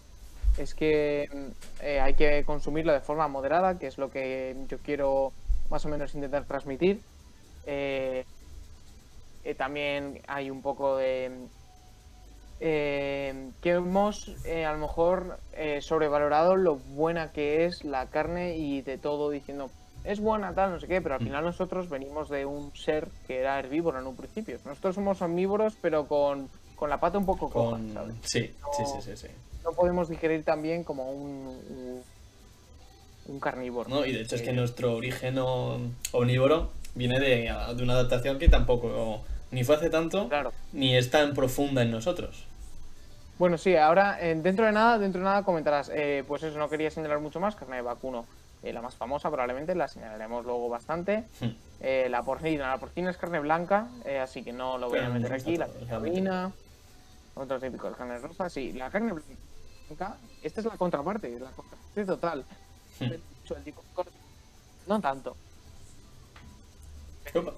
[0.63, 4.81] es que mm, eh, hay que consumirla de forma moderada, que es lo que yo
[4.83, 5.35] quiero
[5.69, 7.05] más o menos intentar transmitir.
[7.65, 8.25] Eh,
[9.43, 11.51] eh, también hay un poco de...
[12.61, 15.43] eh, que hemos a lo mejor
[15.81, 20.81] sobrevalorado lo buena que es la carne y de todo diciendo es buena tal no
[20.81, 21.25] sé qué pero al Mm.
[21.25, 25.77] final nosotros venimos de un ser que era herbívoro en un principio nosotros somos omnívoros
[25.81, 27.93] pero con, con la pata un poco coja Con...
[27.93, 28.15] ¿sabes?
[28.23, 29.29] Sí, sí, sí, sí, sí.
[29.65, 32.03] no podemos digerir tan bien como un, un,
[33.27, 34.07] un carnívoro ¿no?
[34.07, 38.49] Y de hecho es que Eh, nuestro origen omnívoro viene de, de una adaptación que
[38.49, 42.45] tampoco ni fue hace tanto, claro ni es tan profunda en nosotros.
[43.39, 46.69] Bueno, sí, ahora eh, dentro de nada, dentro de nada comentarás, eh, pues eso, no
[46.69, 48.27] quería señalar mucho más, carne de vacuno,
[48.65, 51.25] eh, la más famosa probablemente, la señalaremos luego bastante.
[51.41, 51.51] Hmm.
[52.11, 53.87] La porcina, la porcina es carne blanca,
[54.21, 56.51] así que no lo voy a meter no aquí, la cabina,
[57.39, 59.13] otro típico de carne roja, sí, la carne
[59.89, 62.45] blanca, esta es la contraparte, la contraparte total.
[63.01, 63.05] Hmm.
[63.05, 64.13] El tipo corte.
[64.87, 65.37] No tanto,
[67.35, 67.55] Opa.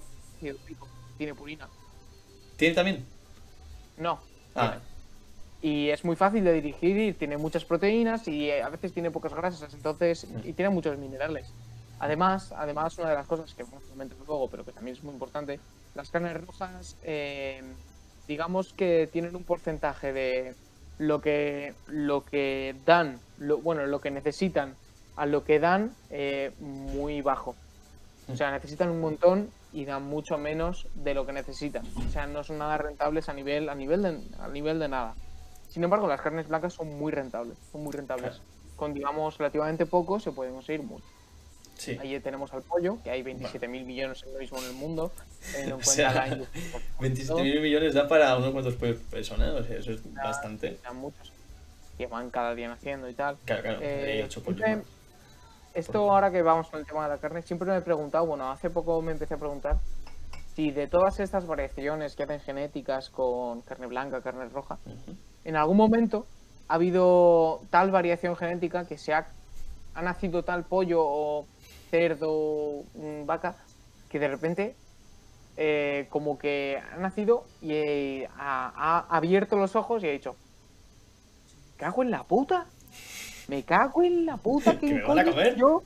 [1.17, 1.67] tiene purina.
[2.57, 3.05] ¿Tiene también?
[3.97, 4.19] No,
[4.55, 4.79] Ah,
[5.61, 9.11] y es muy fácil de dirigir y tiene muchas proteínas y eh, a veces tiene
[9.11, 11.53] pocas grasas, entonces y tiene muchos minerales.
[11.99, 15.03] Además, además una de las cosas que vamos a comentar luego, pero que también es
[15.03, 15.59] muy importante,
[15.93, 17.61] las carnes rojas, eh,
[18.31, 20.55] digamos que tienen un porcentaje de
[20.97, 24.73] lo que lo que dan, lo, bueno, lo que necesitan
[25.17, 27.55] a lo que dan eh, muy bajo.
[28.31, 31.83] O sea, necesitan un montón y dan mucho menos de lo que necesitan.
[32.07, 35.13] O sea, no son nada rentables a nivel, a nivel de, a nivel de nada.
[35.67, 38.29] Sin embargo, las carnes blancas son muy rentables, son muy rentables.
[38.29, 38.43] Claro.
[38.77, 41.05] Con, digamos, relativamente poco se pueden conseguir mucho.
[41.81, 41.97] Sí.
[41.99, 45.11] Ahí tenemos al pollo, que hay 27.000 millones en lo mismo en el mundo.
[45.51, 46.81] teniendo en O sea, cuenta la industria.
[46.99, 50.77] 27.000 millones da para unos cuantos pollos por persona, o sea, eso es bastante.
[50.83, 51.31] Dan muchos
[51.97, 53.37] que van cada día naciendo y tal.
[53.45, 54.87] Claro, claro, Eh, hay 8 pollos siempre-.
[55.73, 58.51] Esto ahora que vamos con el tema de la carne, siempre me he preguntado, bueno,
[58.51, 59.77] hace poco me empecé a preguntar
[60.55, 64.79] si de todas estas variaciones que hacen genéticas con carne blanca, carne roja,
[65.45, 66.25] en algún momento
[66.67, 69.27] ha habido tal variación genética que se ha,
[69.93, 71.45] ha nacido tal pollo o
[71.91, 72.83] cerdo,
[73.25, 73.55] vaca,
[74.09, 74.75] que de repente
[75.57, 80.35] eh, como que ha nacido y eh, ha, ha abierto los ojos y ha dicho,
[81.77, 82.65] cago en la puta,
[83.47, 85.55] me cago en la puta, Que ¿qué me van a coño comer.
[85.57, 85.83] yo?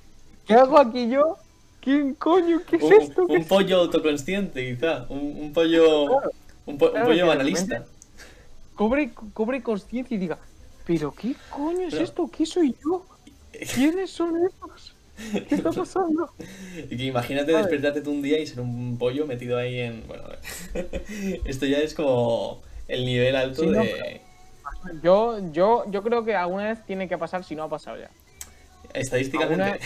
[0.47, 1.37] ¿Qué hago aquí yo?
[1.81, 2.61] ¿Quién coño?
[2.67, 3.27] ¿Qué es Un, esto?
[3.27, 5.05] ¿Qué un es pollo autoconsciente, quizá.
[5.09, 6.05] Un, un pollo.
[6.07, 6.31] Claro,
[6.67, 7.85] Un, po- un claro, pollo que de analista.
[8.75, 10.37] cobre, cobre conciencia y diga,
[10.85, 12.27] ¿pero qué coño es Pero- esto?
[12.35, 13.05] ¿Qué soy yo?
[13.75, 14.94] ¿Quiénes son estos?
[15.47, 16.31] ¿Qué está pasando?
[16.89, 17.67] Imagínate ¿Sabes?
[17.67, 20.05] despertarte tú un día y ser un pollo metido ahí en.
[20.07, 20.23] Bueno,
[21.45, 24.21] esto ya es como el nivel alto Sí, no, de.
[25.01, 28.09] Yo, yo, yo creo que alguna vez tiene que pasar si no ha pasado ya.
[28.93, 29.79] Estadísticamente.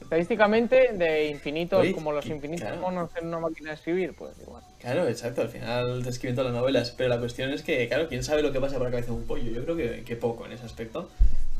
[0.00, 2.80] Estadísticamente, de infinitos, Oye, como los infinitos claro.
[2.80, 4.62] monos en una máquina de escribir, pues igual.
[4.80, 8.08] Claro, exacto, al final te escriben todas las novelas, pero la cuestión es que, claro,
[8.08, 9.52] ¿quién sabe lo que pasa por la cabeza de un pollo?
[9.52, 11.08] Yo creo que, que poco en ese aspecto,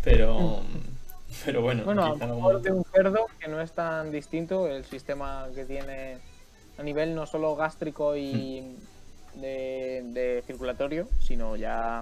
[0.02, 0.62] pero,
[1.44, 4.84] pero bueno, Bueno, a lo mejor de un cerdo que no es tan distinto el
[4.84, 6.18] sistema que tiene
[6.76, 9.40] a nivel no solo gástrico y Mm.
[9.40, 12.00] de, de circulatorio, sino ya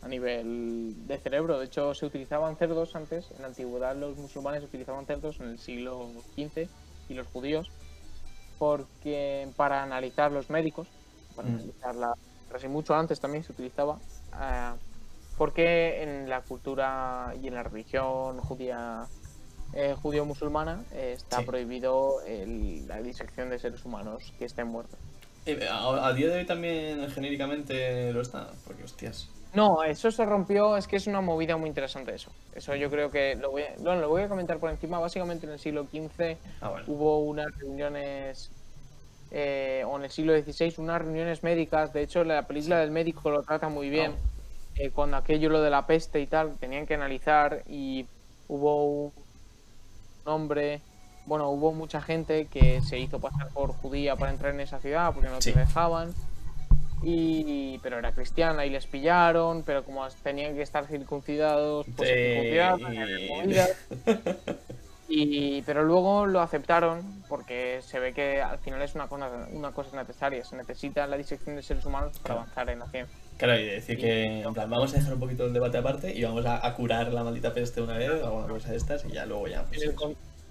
[0.00, 1.58] a nivel de cerebro.
[1.58, 3.30] De hecho, se utilizaban cerdos antes.
[3.32, 6.68] En la antigüedad los musulmanes utilizaban cerdos en el siglo XV
[7.08, 7.70] y los judíos
[8.58, 10.88] porque para analizar los médicos,
[11.34, 11.54] para Mm.
[11.54, 12.14] analizar la
[12.48, 13.98] casi mucho antes también se utilizaba
[14.32, 14.76] ah,
[15.38, 19.06] porque en la cultura y en la religión judía
[19.74, 21.44] eh, judío-musulmana eh, está Sí.
[21.46, 24.98] prohibido el- la disección de seres humanos que estén muertos.
[25.44, 29.30] Eh, a, a día de hoy también genéricamente lo está, porque hostias.
[29.54, 32.30] No, eso se rompió, es que es una movida muy interesante eso.
[32.54, 34.98] Eso yo creo que lo voy a, no, lo voy a comentar por encima.
[34.98, 36.84] Básicamente en el siglo XV Ah, bueno.
[36.88, 38.50] hubo unas reuniones,
[39.30, 41.92] eh, o en el siglo XVI, unas reuniones médicas.
[41.92, 44.16] De hecho, la película del médico lo trata muy bien.
[44.78, 48.06] Eh, cuando aquello lo de la peste y tal, tenían que analizar y
[48.48, 49.12] hubo un
[50.24, 50.80] hombre,
[51.26, 55.12] bueno, hubo mucha gente que se hizo pasar por judía para entrar en esa ciudad
[55.12, 55.52] porque no Sí.
[55.52, 56.12] te dejaban.
[57.02, 62.76] Y, pero era cristiana y les pillaron, pero como tenían que estar circuncidados, pues había
[63.30, 63.70] movidas.
[65.10, 69.72] Y, pero luego lo aceptaron porque se ve que al final es una cosa, una
[69.72, 70.44] cosa necesaria.
[70.44, 72.40] Se necesita la disección de seres humanos para Claro.
[72.40, 73.16] avanzar en la ciencia.
[73.38, 76.22] Claro, y decir que, en plan, vamos a dejar un poquito el debate aparte y
[76.24, 79.12] vamos a, a curar la maldita peste una vez o alguna cosa de estas y
[79.12, 79.64] ya luego ya.
[79.64, 79.80] pues,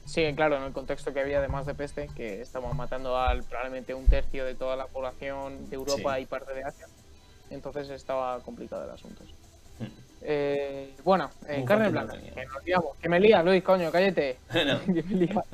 [0.06, 3.94] Sí, claro, en el contexto que había además de peste, que estaban matando al probablemente
[3.94, 6.22] un tercio de toda la población de Europa Sí.
[6.22, 6.88] y parte de Asia.
[7.50, 9.24] Entonces estaba complicado el asunto.
[10.30, 12.18] Eh, bueno, eh, carne blanca.
[12.18, 12.98] Que nos liamos.
[13.02, 14.38] Que me lías, Luis, coño, cállate.
[14.54, 15.46] no, que me lías.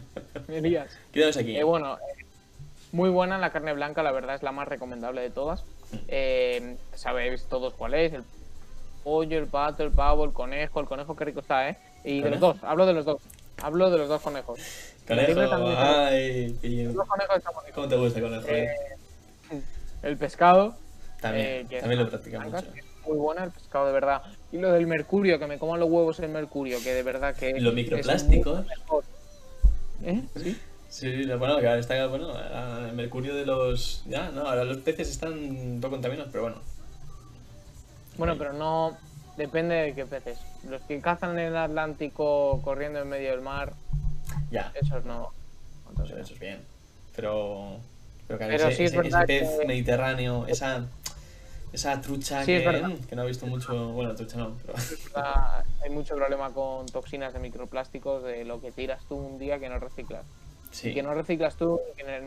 [0.48, 0.98] Me lías.
[1.12, 1.56] quedamos aquí.
[1.56, 2.26] Eh, bueno, eh,
[2.92, 5.64] muy buena la carne blanca, la verdad es la más recomendable de todas.
[6.08, 8.24] Eh, sabéis todos cuál es, el
[9.04, 11.78] pollo, el pato, el pavo, el conejo, el conejo qué rico está, ¿eh?
[12.04, 12.54] Y de los ¿Conejo?
[12.60, 13.22] dos, hablo de los dos,
[13.62, 14.60] hablo de los dos conejos.
[15.08, 15.76] Conejo, el también.
[15.78, 16.84] ay.
[16.86, 17.76] Los dos conejos están bonitos.
[17.76, 18.48] ¿Cómo te gusta conejo?
[18.48, 18.76] eh?
[20.02, 20.76] El pescado,
[21.22, 22.74] También, también lo una practica blanca, mucho.
[22.76, 24.22] es muy buena el pescado de verdad.
[24.54, 27.60] Y lo del mercurio, que me coman los huevos el mercurio, que de verdad que
[27.60, 28.66] Los microplásticos.
[30.04, 30.22] ¿Eh?
[30.36, 30.58] ¿Sí?
[30.90, 32.32] Sí, bueno, que ahora está, bueno,
[32.88, 34.04] el mercurio de los...
[34.06, 36.58] Ya, no, ahora los peces están poco contaminados, pero bueno.
[38.20, 38.96] Bueno, pero no
[39.38, 40.38] depende de qué peces.
[40.70, 43.74] Los que cazan en el Atlántico corriendo en medio del mar,
[44.52, 45.32] Ya, esos no.
[45.32, 46.62] eso, Entonces, eso es bien.
[47.16, 47.78] Pero...
[48.28, 50.86] Pero, claro, Pero ese, sí es ese- ese pez que- mediterráneo, esa...
[51.74, 53.90] Esa trucha Sí, que, no he visto mucho...
[53.94, 54.74] Bueno, trucha no, pero...
[55.84, 59.70] hay mucho problema con toxinas de microplásticos de lo que tiras tú un día que
[59.70, 60.24] no reciclas.
[60.72, 61.82] Y Sí, que no reciclas tú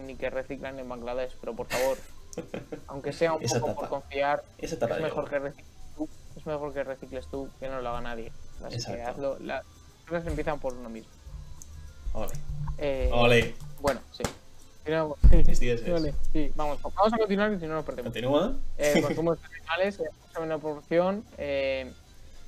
[0.04, 1.96] ni que, reciclan en Bangladesh, pero por favor,
[2.88, 3.80] aunque sea un Esa poco tapa.
[3.80, 5.66] por confiar, esa es mejor que recicles
[5.96, 8.32] tú, es mejor que recicles tú que no lo haga nadie.
[8.64, 9.38] Así que hazlo.
[9.38, 9.64] Las
[10.08, 11.10] cosas empiezan por uno mismo.
[12.14, 12.32] Ole.
[12.78, 13.54] Eh, Ole.
[13.80, 14.24] Bueno, sí.
[14.86, 15.18] Continuamos.
[15.58, 15.92] Sí, eso es.
[15.92, 18.12] Vale, sí, vamos, vamos a continuar y si no nos perdemos.
[18.12, 18.54] Continúa.
[18.78, 21.92] Eh, consumo de animales es mucho menor proporción, eh,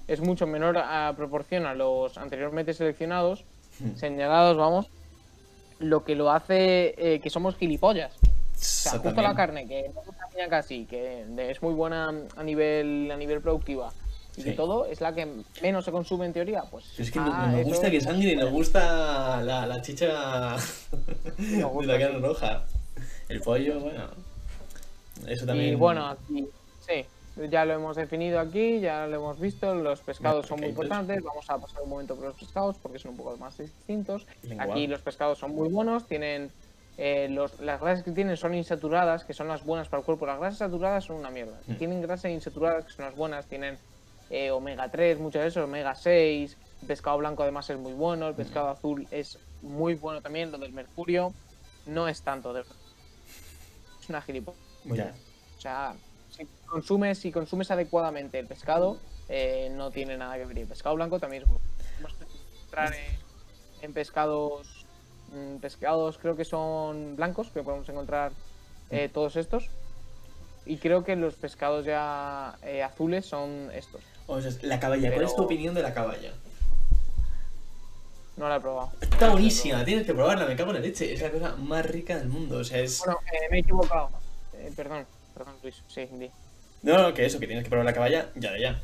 [0.06, 3.44] es mucho menor a proporción a los anteriormente seleccionados,
[3.80, 3.96] Hmm.
[3.96, 4.86] señalados, vamos,
[5.78, 8.12] lo que lo hace eh, que somos gilipollas.
[8.14, 8.20] O
[8.54, 13.40] sea, justo la carne, que no casi, que es muy buena a nivel, a nivel
[13.40, 13.92] productiva
[14.38, 14.56] y que Sí.
[14.56, 15.26] todo, es la que
[15.62, 16.98] menos se consume en teoría, pues...
[16.98, 20.06] Es que ah, no, no nos gusta que sangre, nos gusta la, la chicha
[21.38, 22.22] de la carne sí.
[22.22, 22.62] roja.
[23.28, 24.04] El pollo, bueno.
[25.26, 25.72] Eso también.
[25.72, 26.46] Y bueno, aquí,
[26.86, 27.04] sí,
[27.50, 31.50] ya lo hemos definido aquí, ya lo hemos visto, los pescados son muy importantes, vamos
[31.50, 34.26] a pasar un momento por los pescados porque son un poco más distintos.
[34.58, 36.50] Aquí los pescados son muy buenos, tienen
[36.96, 40.26] eh, los, las grasas que tienen son insaturadas, que son las buenas para el cuerpo.
[40.26, 41.58] Las grasas saturadas son una mierda.
[41.66, 41.74] Mm.
[41.74, 43.78] Tienen grasas insaturadas, que son las buenas, tienen
[44.30, 46.56] eh, omega 3, mucho de eso, omega 6.
[46.82, 50.58] El pescado blanco además es muy bueno, el pescado azul es muy bueno también, lo
[50.58, 51.32] del mercurio
[51.86, 52.76] no es tanto, de verdad.
[54.00, 54.58] Es una gilipollas.
[54.84, 55.14] Ya.
[55.56, 55.94] O sea,
[56.30, 58.98] si consumes, si consumes adecuadamente el pescado,
[59.28, 60.58] eh, no tiene nada que ver.
[60.58, 61.64] El pescado blanco también es bueno.
[61.96, 63.18] Vamos a entrar en,
[63.82, 64.86] en pescados,
[65.32, 68.32] mm, pescados creo que son blancos, que podemos encontrar
[68.90, 69.68] eh, todos estos.
[70.64, 74.02] Y creo que los pescados ya eh, azules son estos.
[74.28, 76.32] O sea, la caballa, ¿cuál es tu opinión de la caballa?
[78.36, 78.92] No la he probado.
[79.00, 81.12] Está buenísima, tienes que probarla, me cago en la leche.
[81.12, 82.58] Es la cosa más rica del mundo.
[82.58, 83.00] O sea, es.
[83.00, 84.10] Bueno, eh, me he equivocado.
[84.52, 85.82] Eh, perdón, perdón, Luis.
[85.88, 86.30] Sí, di.
[86.82, 88.80] No, no, que eso, que tienes que probar la caballa ya de ya.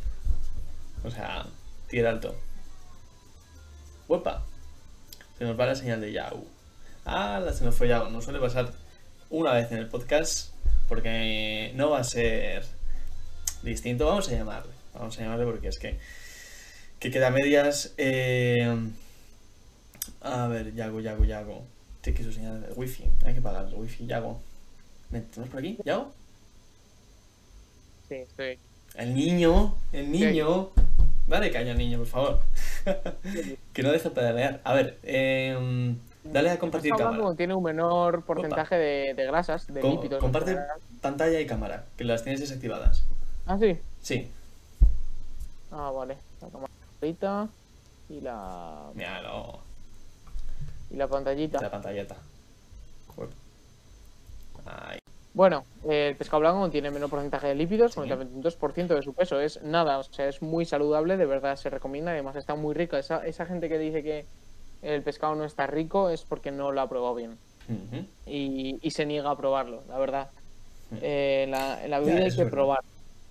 [1.04, 1.46] O sea,
[1.88, 2.34] tira alto.
[4.08, 4.42] Huepa.
[5.38, 6.46] Se nos va la señal de Yahoo.
[7.04, 8.10] Ah, la se nos fue Yahoo.
[8.10, 8.72] Nos suele pasar
[9.30, 10.52] una vez en el podcast
[10.88, 12.64] porque no va a ser
[13.62, 14.06] distinto.
[14.06, 14.73] Vamos a llamarle.
[14.94, 15.98] Vamos a llamarle porque es que,
[17.00, 17.94] que queda medias.
[17.98, 18.74] Eh,
[20.22, 21.62] a ver, Yago, Yago, Yago.
[22.00, 23.04] Tiene que su señal de wifi.
[23.24, 24.06] Hay que pagar el wifi.
[24.06, 24.40] Yago.
[25.10, 25.78] ¿Me tenemos por aquí?
[25.84, 26.12] ¿Yago?
[28.08, 28.58] Sí, estoy.
[28.94, 30.70] El niño, el niño.
[31.26, 32.40] Dale caña al niño, por favor.
[33.72, 34.60] que no deje de pedalear.
[34.62, 37.16] A ver, eh, dale a compartir cámara.
[37.16, 40.20] como tiene un menor porcentaje de, de grasas, de Com- lípidos.
[40.20, 40.56] comparte
[41.00, 43.04] pantalla y cámara, que las tienes desactivadas.
[43.46, 43.78] Ah, sí.
[44.02, 44.30] Sí,
[45.74, 46.16] Ah, vale.
[46.40, 47.48] La camarita
[48.08, 49.58] y la míralo.
[50.90, 51.60] y la pantallita.
[51.60, 51.70] La.
[54.66, 54.98] Ay.
[55.32, 57.96] Bueno, el pescado blanco tiene menor porcentaje de lípidos, Sí.
[58.00, 59.40] con el 22% de su peso.
[59.40, 62.12] Es nada, o sea, es muy saludable, de verdad se recomienda.
[62.12, 62.96] Además, está muy rico.
[62.96, 64.26] Esa, esa gente que dice que
[64.82, 67.36] el pescado no está rico es porque no lo ha probado bien.
[68.26, 70.30] Y, y se niega a probarlo, la verdad.
[71.00, 72.50] Eh, la, la Ya, vida hay que verdad.
[72.50, 72.80] probar.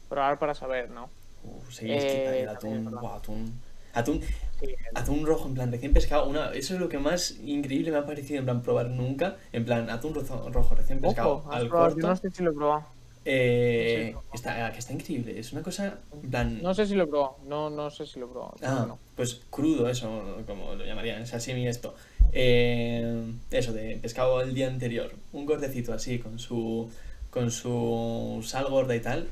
[0.09, 1.09] Probar para saber, ¿no?
[1.43, 3.53] Uh, sí, es que Eh, también atún, atún.
[3.93, 4.21] Atún,
[4.59, 6.27] Sí, atún rojo, en plan, recién pescado.
[6.27, 9.35] Una, eso es lo que más increíble me ha parecido, en plan, probar nunca.
[9.51, 12.01] En plan, atún rojo, rojo recién pescado Ojo, al probado, corto.
[12.01, 12.83] yo no sé si lo he probado.
[13.25, 14.19] Eh, Sí.
[14.33, 16.61] está, que está increíble, es una cosa, en plan...
[16.61, 17.37] No sé si lo he probado.
[17.45, 18.55] No, no sé si lo he probado.
[18.63, 18.99] Ah, no.
[19.15, 20.09] pues crudo, eso,
[20.47, 21.93] como lo llamarían, sashimi esto.
[22.31, 25.11] Eh, eso, de pescado el día anterior.
[25.33, 26.89] Un cortecito así, con su
[27.29, 29.27] con su sal gorda y tal.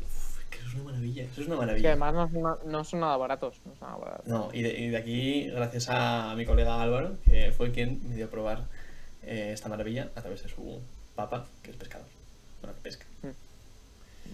[0.51, 1.89] Que eso es una maravilla, eso es una Que maravilla.
[1.89, 3.55] además no no son nada baratos.
[3.65, 4.27] No son nada baratos.
[4.27, 8.15] No, y de, y de aquí, gracias a mi colega Álvaro, que fue quien me
[8.15, 8.65] dio a probar
[9.23, 10.79] eh, esta maravilla a través de su
[11.15, 12.07] papa, que es pescador.
[12.61, 13.05] Bueno, que pesca.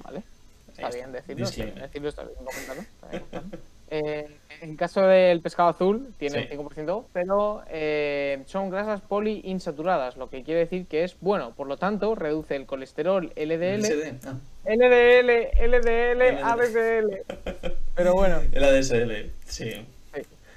[0.04, 0.18] Vale.
[0.18, 1.82] Ahí Está bien decirlo, está bien Disclaimer.
[1.82, 2.82] decirlo, está bien comentarlo.
[2.82, 3.77] está bien comentarlo.
[3.90, 4.28] Eh,
[4.62, 6.56] en caso del pescado azul, tiene Sí.
[6.58, 11.54] un 5%, pero eh, son grasas poliinsaturadas, lo que quiere decir que es bueno.
[11.56, 17.24] Por lo tanto, reduce el colesterol LDL, LSD, ah, LDL, LDL.
[17.96, 19.72] Pero bueno, el ADSL, sí.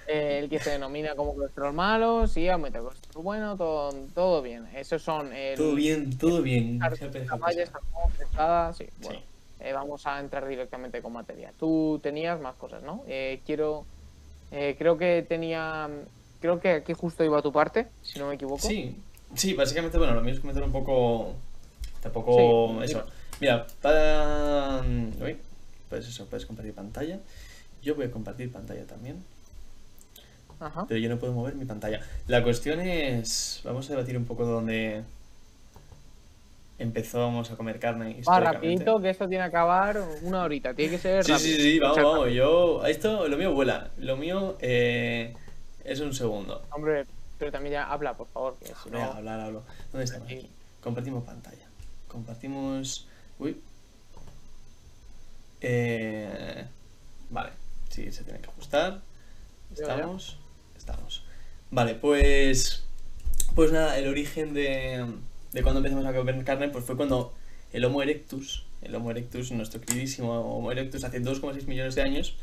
[0.08, 4.42] eh, el que se denomina como colesterol malo, sí, aumenta el colesterol bueno, todo, todo
[4.42, 4.66] bien.
[4.74, 6.78] Esos son el, Todo bien, todo bien.
[6.78, 7.62] Claro, Siempre la deja malla pasar.
[7.62, 8.86] está como pesada, sí.
[9.02, 9.20] Bueno.
[9.61, 11.52] Eh, vamos a entrar directamente con materia.
[11.58, 13.04] Tú tenías más cosas, ¿no?
[13.06, 13.84] Eh, quiero,
[14.50, 15.88] eh, creo que tenía,
[16.40, 18.66] creo que aquí justo iba tu parte, si no me equivoco.
[18.66, 18.96] Sí,
[19.34, 21.34] sí, básicamente, bueno, lo mío es comentar un poco.
[22.02, 22.78] Tampoco.
[22.78, 23.04] Sí, eso.
[23.40, 24.80] Mira, para.
[24.80, 25.36] Uy,
[25.88, 27.20] pues eso, puedes compartir pantalla.
[27.82, 29.22] Yo voy a compartir pantalla también,
[30.58, 30.86] Ajá.
[30.86, 32.00] pero yo no puedo mover mi pantalla.
[32.26, 33.61] La cuestión es.
[33.64, 35.02] Vamos a debatir un poco dónde
[36.80, 38.04] empezamos a comer carne.
[38.06, 38.52] Va históricamente.
[38.54, 41.48] rapidito, que esto tiene que acabar una horita, tiene que ser Sí, rápido.
[41.48, 42.18] sí, sí, vamos, Exacto.
[42.20, 42.32] vamos.
[42.32, 42.86] Yo.
[42.86, 43.90] Esto, lo mío vuela.
[43.98, 45.34] Lo mío eh,
[45.84, 46.62] es un segundo.
[46.70, 47.04] Hombre,
[47.38, 49.02] pero también ya habla, por favor, que si no...
[49.02, 49.62] hablar, hablo.
[49.92, 50.26] ¿Dónde estamos?
[50.26, 50.48] Aquí.
[50.82, 51.66] Compartimos pantalla.
[52.08, 53.06] Compartimos.
[53.38, 53.60] Uy.
[55.60, 56.64] Eh,
[57.30, 57.50] vale.
[57.90, 59.00] Sí, se tiene que ajustar.
[59.72, 60.38] Estamos.
[60.76, 61.24] Estamos.
[61.70, 62.84] Vale, pues.
[63.54, 65.04] Pues nada, el origen de,
[65.53, 67.34] de cuando empezamos a comer carne pues fue cuando
[67.72, 72.36] el Homo erectus, el Homo erectus, nuestro queridísimo Homo erectus, hace 2,6 millones de años,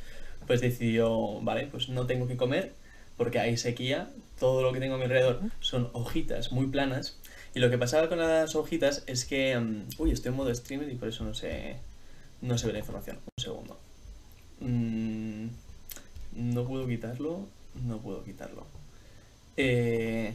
[0.45, 2.73] pues decidió, vale, pues no tengo que comer
[3.17, 7.17] porque hay sequía, todo lo que tengo a mi alrededor son hojitas muy planas.
[7.55, 9.57] Y lo que pasaba con las hojitas es que.
[9.57, 11.77] mm, uy, estoy en modo streamer y por eso no se,
[12.41, 13.17] no se ve la información.
[13.17, 13.79] Un segundo.
[14.59, 15.47] Mm,
[16.33, 17.47] no puedo quitarlo.
[17.83, 18.67] No puedo quitarlo.
[19.55, 20.33] Eh,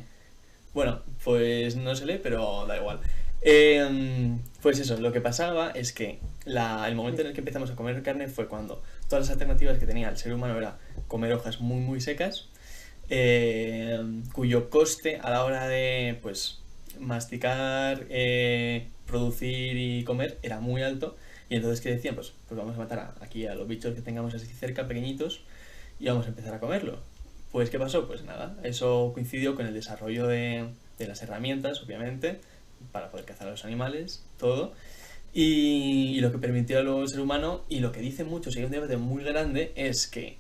[0.75, 3.01] bueno, pues no se lee, pero da igual.
[3.43, 7.71] Eh, pues eso, lo que pasaba es que la- el momento en el que empezamos
[7.71, 11.33] a comer carne fue cuando todas las alternativas que tenía el ser humano era comer
[11.33, 12.49] hojas muy muy secas,
[13.11, 14.01] eh,
[14.33, 16.61] cuyo coste a la hora de pues
[17.01, 21.17] masticar, eh, producir y comer era muy alto
[21.49, 22.15] Y entonces, ¿qué decían?
[22.15, 25.43] Pues, pues vamos a matar a- aquí a los bichos que tengamos así cerca, pequeñitos,
[26.01, 26.99] y vamos a empezar a comerlo.
[27.53, 28.07] Pues, ¿qué pasó?
[28.07, 32.41] Pues nada, eso coincidió con el desarrollo de, de las herramientas, obviamente,
[32.93, 34.73] para poder cazar a los animales, todo.
[35.35, 38.71] Y, lo que permitió al ser humano, y lo que dicen muchos, y hay un
[38.71, 40.39] debate muy grande, es que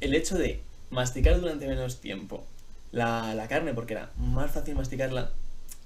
[0.00, 2.44] el hecho de masticar durante menos tiempo
[2.92, 5.30] la, la carne, porque era más fácil masticarla,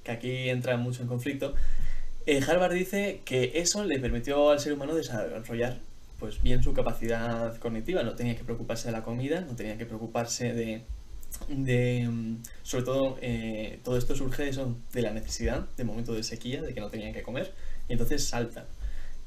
[0.02, 1.54] que aquí entra mucho en conflicto,
[2.26, 5.78] eh, Harvard dice que eso le permitió al ser humano desarrollar
[6.24, 9.84] pues bien su capacidad cognitiva, no tenía que preocuparse de la comida, no tenía que
[9.84, 10.82] preocuparse de,
[11.50, 16.62] mm, sobre todo, eh, todo esto surge de, de la necesidad, de momento de sequía,
[16.62, 17.52] de que no tenían que comer,
[17.90, 18.64] y entonces saltan.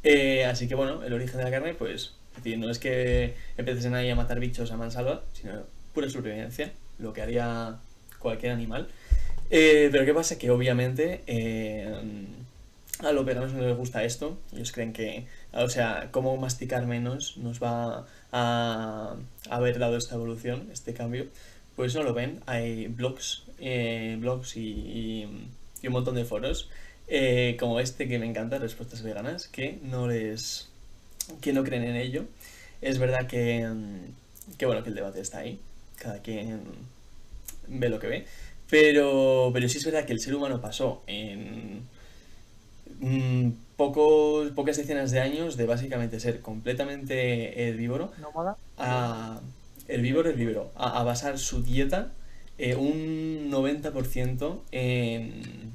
[0.02, 2.16] Eh, así que bueno, el origen de la carne, pues,
[2.58, 5.54] no es que empiecen ahí a matar bichos a mansalva, sino
[5.94, 7.78] pura supervivencia, lo que haría
[8.18, 8.88] cualquier animal.
[9.52, 10.40] Eh, pero ¿qué pasa?
[10.40, 11.94] Que obviamente eh,
[13.04, 14.38] a los veganos no les gusta esto.
[14.54, 19.16] Ellos creen que, o sea, cómo masticar menos nos va a,
[19.50, 21.28] haber dado esta evolución, este cambio.
[21.76, 22.42] Pues no lo ven.
[22.48, 26.70] Hay blogs, eh, blogs y, y- un montón de foros
[27.08, 30.70] eh, como este que me encanta, Respuestas Veganas, que no les,
[31.42, 32.26] que no creen en ello.
[32.82, 33.68] Es verdad que,
[34.58, 35.60] que bueno, que el debate está ahí.
[35.98, 36.62] Cada quien
[37.68, 38.26] ve lo que ve.
[38.70, 41.84] Pero, pero sí es verdad que el ser humano pasó en
[43.00, 48.58] mm, pocos, pocas decenas de años de básicamente ser completamente herbívoro ¿Nómada?
[48.78, 49.40] a
[49.88, 52.12] herbívoro, herbívoro, a, a basar su dieta
[52.58, 55.72] eh, un 90% en,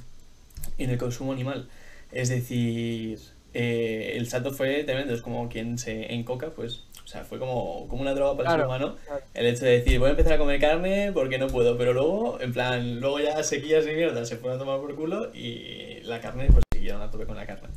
[0.79, 1.69] en el consumo animal.
[2.11, 3.21] Es decir,
[3.55, 7.87] eh, el salto fue tremendo, es como quien se encoca, pues, o sea, fue como,
[7.89, 8.97] como una droga para el ser humano.
[9.07, 9.23] claro.
[9.35, 12.41] El hecho de decir, voy a empezar a comer carne porque no puedo, pero luego,
[12.41, 16.21] en plan, luego ya sequías y mierda, se fueron a tomar por culo y la
[16.21, 17.69] carne, pues siguieron a tope con la carne.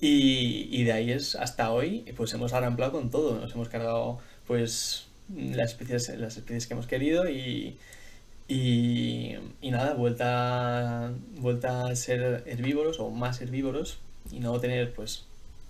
[0.00, 5.08] Y, de ahí es hasta hoy, pues hemos arramplado con todo, nos hemos cargado, pues,
[5.36, 7.76] las especies, las especies que hemos querido y,
[8.48, 13.98] y, y nada, vuelta, vuelta a ser herbívoros o más herbívoros
[14.32, 15.26] y no tener, pues,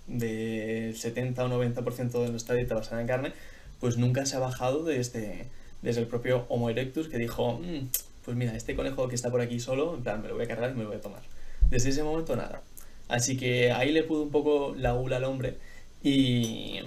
[0.07, 3.33] del 70 o 90% de nuestra dieta basada en carne,
[3.79, 5.47] pues nunca se ha bajado desde,
[5.81, 7.87] desde el propio Homo erectus que dijo, "Mm,
[8.23, 10.47] pues mira, este conejo que está por aquí solo, en plan, me lo voy a
[10.47, 11.21] cargar y me lo voy a tomar.
[11.71, 12.61] Desde ese momento nada.
[13.07, 15.55] Así que ahí le pudo un poco la gula al hombre
[16.03, 16.79] y,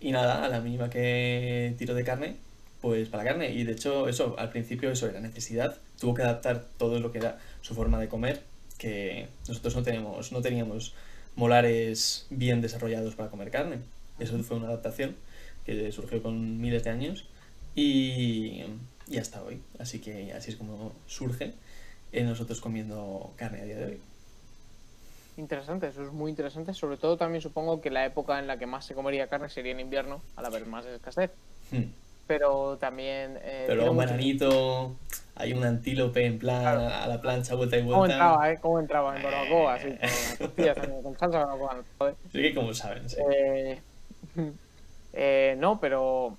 [0.00, 2.36] y nada, a la mínima que tiro de carne,
[2.80, 3.50] pues para la carne.
[3.52, 5.78] Y de hecho, eso, al principio eso era necesidad.
[6.00, 8.42] Tuvo que adaptar todo lo que era su forma de comer,
[8.76, 10.94] que nosotros no tenemos, no teníamos
[11.36, 13.78] molares bien desarrollados para comer carne.
[14.18, 15.16] Eso fue una adaptación
[15.64, 17.26] que surgió con miles de años
[17.76, 18.62] y,
[19.08, 19.60] y hasta hoy.
[19.78, 21.54] Así que así es como surge
[22.12, 24.00] eh, nosotros comiendo carne a día de hoy.
[25.36, 26.74] Interesante, eso es muy interesante.
[26.74, 29.72] Sobre todo también supongo que la época en la que más se comería carne sería
[29.72, 31.30] en invierno, al haber más escasez.
[31.70, 31.84] Hmm.
[32.26, 33.38] Pero también...
[33.42, 34.94] eh, Pero un bananito,
[35.34, 36.80] hay un antílope en plan Claro.
[36.94, 38.14] a la plancha, vuelta y ¿Cómo vuelta.
[38.14, 38.58] entraba, eh?
[38.60, 39.74] ¿Cómo entraba en barbacoa?
[39.74, 41.82] Así, con las tortillas también, con salsa barbacoa.
[41.98, 42.14] joder.
[42.30, 43.16] Sí que como saben, sí.
[43.34, 43.80] Eh,
[45.14, 46.36] eh, no, pero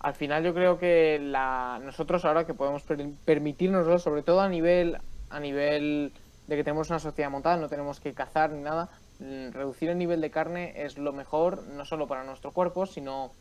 [0.00, 4.48] al final yo creo que la, nosotros ahora que podemos per- permitirnoslo, sobre todo a
[4.48, 4.98] nivel,
[5.28, 6.12] a nivel
[6.46, 8.88] de que tenemos una sociedad montada, no tenemos que cazar ni nada,
[9.20, 13.32] mm, reducir el nivel de carne es lo mejor, no solo para nuestro cuerpo, sino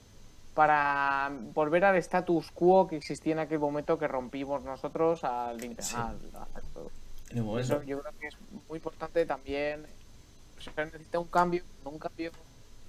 [0.53, 5.95] para volver al status quo que existía en aquel momento que rompimos nosotros al, Sí.
[5.95, 7.76] un momento.
[7.76, 8.36] Eso yo creo que es
[8.68, 9.86] muy importante también.
[10.60, 12.32] Se necesita un cambio, un cambio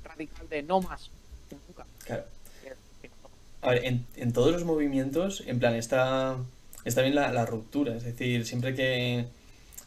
[0.02, 1.10] radical de no más,
[1.68, 1.86] nunca.
[2.04, 2.24] Claro.
[3.62, 6.36] A ver, en, en todos los movimientos, en plan, está,
[6.84, 7.94] está bien la, la ruptura.
[7.94, 9.26] Es decir, siempre que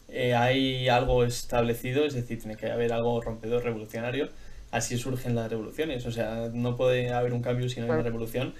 [0.09, 4.29] eh, hay algo establecido, es decir, tiene que haber algo rompedor, revolucionario.
[4.71, 6.05] Así surgen las revoluciones.
[6.05, 8.53] O sea, no puede haber un cambio si no hay una revolución.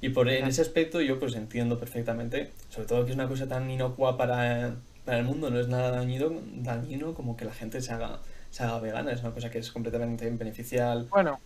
[0.00, 3.48] Y por en ese aspecto yo pues entiendo perfectamente, sobre todo que es una cosa
[3.48, 7.80] tan inocua para, para el mundo, no es nada dañino, dañino como que la gente
[7.82, 11.08] se haga, se haga vegana, es una cosa que es completamente beneficial.
[11.10, 11.40] Bueno,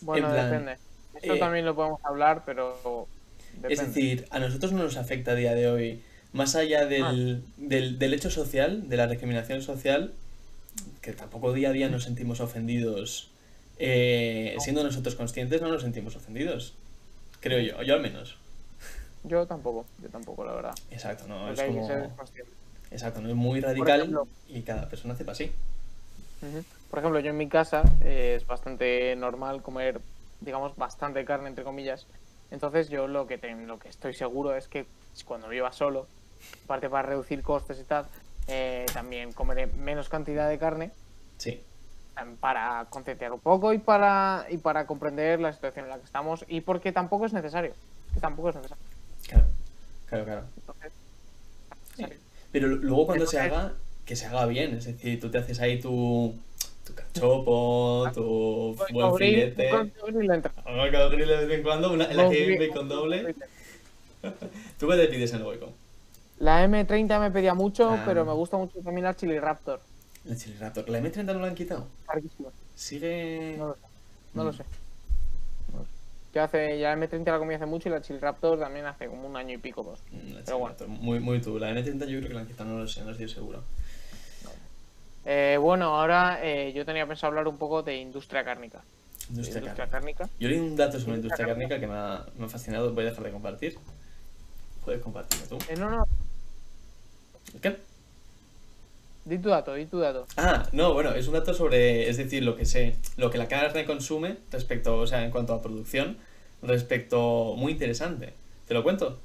[0.00, 0.76] bueno, plan, depende.
[1.22, 3.06] Eso eh, también lo podemos hablar, pero
[3.54, 3.74] depende.
[3.74, 6.02] Es decir, a nosotros no nos afecta a día de hoy,
[6.32, 10.12] más allá del, del, del hecho social, de la discriminación social,
[11.00, 13.30] que tampoco día a día nos sentimos ofendidos,
[13.78, 14.60] eh, No.
[14.60, 16.74] siendo nosotros conscientes no nos sentimos ofendidos,
[17.40, 18.36] creo yo, yo al menos.
[19.24, 20.74] Yo tampoco, yo tampoco, la verdad.
[20.90, 22.14] Exacto, no Porque es como...
[22.90, 25.50] Exacto, no es muy radical ejemplo- y cada persona hace para sí.
[26.42, 26.62] Ujú.
[26.90, 30.00] Por ejemplo, yo en mi casa eh, es bastante normal comer,
[30.40, 32.06] digamos, bastante carne, entre comillas.
[32.50, 34.86] Entonces yo lo que, te- lo que estoy seguro es que
[35.24, 36.06] cuando viva solo,
[36.64, 38.06] aparte para reducir costes y tal,
[38.48, 40.90] eh, también comeré menos cantidad de carne
[41.38, 41.60] Sí,
[42.40, 46.44] para concienciar un poco y para, y para comprender la situación en la que estamos
[46.48, 47.72] y porque tampoco es necesario.
[48.14, 48.82] Que tampoco es necesario.
[49.26, 49.44] Claro,
[50.06, 50.42] claro, claro.
[50.56, 50.92] Entonces,
[51.96, 52.04] Sí.
[52.52, 53.72] Pero luego cuando se haga,
[54.04, 54.74] que se haga bien.
[54.74, 56.34] Es decir, tú te haces ahí tu,
[56.86, 59.70] tu cachopo, tu con buen grill- filete.
[59.70, 60.52] con grill entra.
[61.10, 63.34] Grill de vez en cuando, una, en la que bacon doble.
[64.78, 65.70] ¿Tú qué te pides en el Boycom?
[66.38, 68.02] La M30 me pedía mucho, Ah.
[68.06, 69.80] pero me gusta mucho también la Chili Raptor.
[70.24, 70.88] La Chili Raptor.
[70.88, 71.86] ¿La M30 no la han quitado?
[72.06, 72.50] Carísima.
[72.74, 73.56] Sigue...
[73.58, 73.80] No lo sé.
[74.34, 74.46] No Mm.
[74.46, 74.64] lo sé.
[76.34, 79.06] Yo hace, ya la M30 la comí hace mucho y la Chili Raptor también hace
[79.06, 79.98] como un año y pico, dos.
[80.12, 80.76] Mm, La Pero bueno.
[80.88, 81.58] Muy, muy tú.
[81.58, 83.62] La M30 yo creo que la han quitado, no lo sé, no estoy seguro.
[85.26, 88.78] Eh, bueno, ahora eh, yo tenía pensado hablar un poco de industria cárnica.
[89.28, 90.18] De Industria industria cárnica.
[90.24, 90.28] cárnica.
[90.38, 92.92] Yo leí un dato sobre industria cárnica que me ha, me ha fascinado.
[92.94, 93.76] Voy a dejar de compartir.
[94.84, 95.58] Puedes compartirlo tú.
[95.68, 96.06] Eh, no, no,
[97.60, 97.76] ¿Qué?
[99.24, 100.28] di tu dato, di tu dato.
[100.36, 103.48] Ah, no, bueno, es un dato sobre, es decir, lo que se, lo que la
[103.48, 106.16] carne consume respecto, o sea, en cuanto a producción,
[106.62, 108.34] respecto, muy interesante.
[108.68, 109.18] ¿Te lo cuento?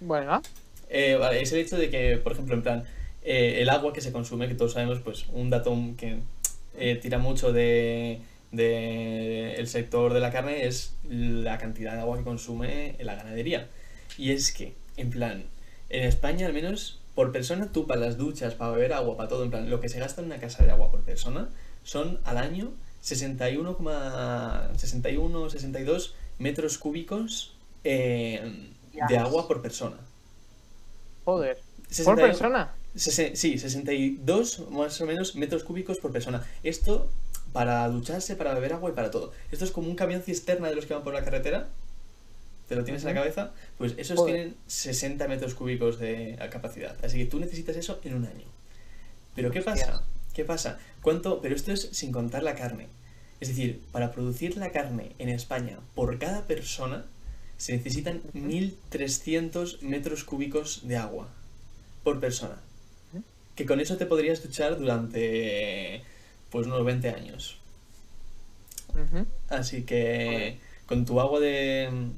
[0.00, 0.42] Bueno,
[0.88, 2.84] Eh, vale, es el hecho de que, por ejemplo, en plan,
[3.24, 6.18] eh, el agua que se consume, que todos sabemos, pues, un dato que
[6.76, 8.20] eh, tira mucho de,
[8.52, 13.68] de el sector de la carne es la cantidad de agua que consume la ganadería.
[14.18, 15.44] Y es que, en plan,
[15.88, 19.44] en España al menos, por persona, tú para las duchas, para beber agua, para todo,
[19.44, 21.48] en plan, lo que se gasta en una casa de agua por persona
[21.84, 23.76] son al año 61,
[24.76, 27.54] 61 62 metros cúbicos
[27.84, 28.70] eh,
[29.08, 29.96] de agua por persona.
[31.24, 31.56] joder.
[31.56, 32.74] Por 61 persona.
[32.94, 36.46] Sí, 62 más o menos metros cúbicos por persona.
[36.62, 37.10] Esto
[37.52, 39.32] para ducharse, para beber agua y para todo.
[39.50, 41.68] Esto es como un camión cisterna de los que van por la carretera.
[42.68, 43.52] ¿Te lo tienes en la cabeza?
[43.78, 44.34] Pues esos Joder.
[44.34, 46.96] tienen 60 metros cúbicos de capacidad.
[47.04, 48.46] Así que tú necesitas eso en un año.
[49.34, 50.02] Pero ¿qué pasa?
[50.32, 50.78] ¿Qué pasa?
[51.02, 51.40] ¿Cuánto?
[51.40, 52.88] Pero esto es sin contar la carne.
[53.40, 57.04] Es decir, para producir la carne en España por cada persona
[57.56, 58.38] se necesitan Ujú.
[58.38, 61.28] 1.300 metros cúbicos de agua
[62.02, 62.56] por persona.
[63.54, 66.02] Que con eso te podrías duchar durante
[66.50, 67.58] pues unos 20 años.
[69.48, 72.10] Así que con tu agua de,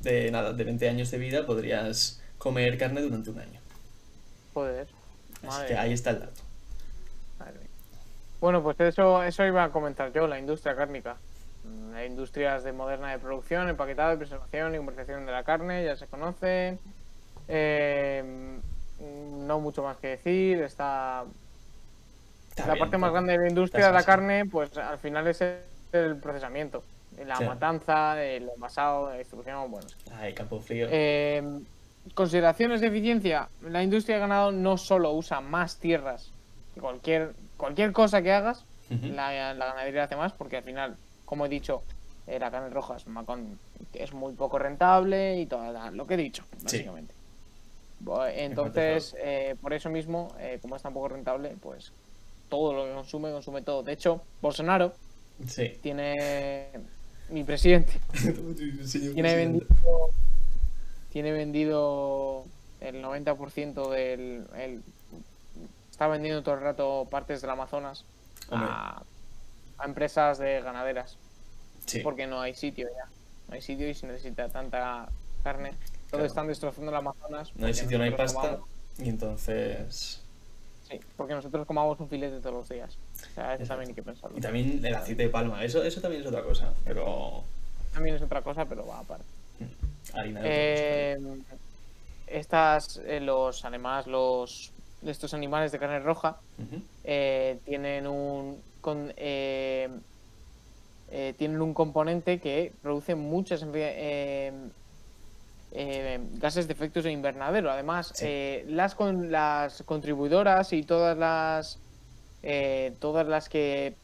[0.00, 3.60] de nada, de 20 años de vida podrías comer carne durante un año.
[4.54, 4.88] Joder.
[5.46, 6.42] Así Madre que ahí está el dato.
[7.38, 7.60] Madre.
[8.40, 11.16] Bueno, pues eso, eso iba a comentar yo, la industria cárnica.
[11.64, 15.96] Mm, Hay industrias de moderna de producción, empaquetado, preservación y comercialización de la carne, ya
[15.96, 16.78] se conoce.
[17.48, 18.58] Eh,
[19.00, 20.62] no mucho más que decir.
[20.62, 21.24] Está
[22.50, 25.26] Está la bien, parte más grande de la industria de la carne, pues al final
[25.26, 25.42] es
[25.92, 26.82] el, procesamiento,
[27.24, 27.44] la Sí.
[27.44, 29.86] matanza, el envasado, la distribución, bueno.
[30.12, 30.86] Ay, campo frío.
[30.90, 31.42] Eh,
[32.14, 33.48] consideraciones de eficiencia.
[33.60, 36.32] La industria de ganado no solo usa más tierras
[36.74, 41.44] que cualquier, cualquier cosa que hagas, la, la ganadería hace más, porque al final, como
[41.46, 41.82] he dicho,
[42.26, 43.58] eh, la carne roja es, macón-
[43.92, 47.15] es muy poco rentable y todo lo que he dicho, básicamente.
[48.34, 51.92] Entonces, eh, por eso mismo, eh, como es tan poco rentable, pues
[52.48, 53.82] todo lo que consume, consume todo.
[53.82, 54.92] De hecho, Bolsonaro
[55.46, 55.78] Sí.
[55.82, 56.70] tiene,
[57.28, 57.92] mi presidente,
[59.14, 59.66] tiene vendido,
[61.10, 62.44] tiene vendido
[62.80, 64.46] el 90% del...
[64.56, 64.82] El,
[65.90, 68.04] está vendiendo todo el rato partes del Amazonas
[68.50, 69.02] a,
[69.78, 71.16] a empresas de ganaderas
[71.86, 72.00] sí.
[72.00, 73.08] porque no hay sitio ya.
[73.48, 75.08] No hay sitio y se necesita tanta
[75.42, 75.72] carne.
[76.10, 76.24] Claro.
[76.24, 77.52] están destrozando el Amazonas.
[77.56, 78.40] No hay sitio, no hay pasta.
[78.40, 80.22] comamos- Y entonces.
[80.88, 82.96] sí, porque nosotros comamos un filete todos los días.
[83.30, 84.36] O sea, eso también hay que pensarlo.
[84.38, 85.62] Y también el aceite de palma.
[85.64, 86.72] Eso, eso también es otra cosa.
[86.84, 87.42] Pero.
[87.92, 89.24] También es otra cosa, pero va aparte.
[90.14, 90.48] Harina de
[91.12, 91.18] Eh,
[92.28, 94.72] estas, eh, los, además, los,
[95.04, 96.36] estos animales de carne roja
[97.04, 99.88] eh, tienen un con, eh,
[101.10, 103.64] eh, tienen un componente que produce muchas
[105.78, 107.70] eh, gases de efectos de invernadero.
[107.70, 108.24] Además, Sí.
[108.26, 111.78] eh, las con las contribuidoras y todas las
[112.42, 113.94] eh, todas las que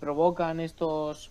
[0.00, 1.30] provocan estos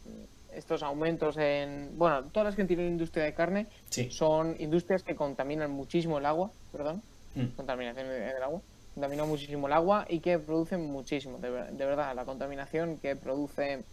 [0.55, 4.11] estos aumentos en bueno todas las que tienen industria de carne Sí.
[4.11, 7.01] son industrias que contaminan muchísimo el agua perdón
[7.35, 7.45] Mm.
[7.55, 8.61] contaminación de- del agua
[8.93, 11.49] contamina muchísimo el agua y que producen muchísimo de
[11.85, 13.83] verdad la contaminación que produce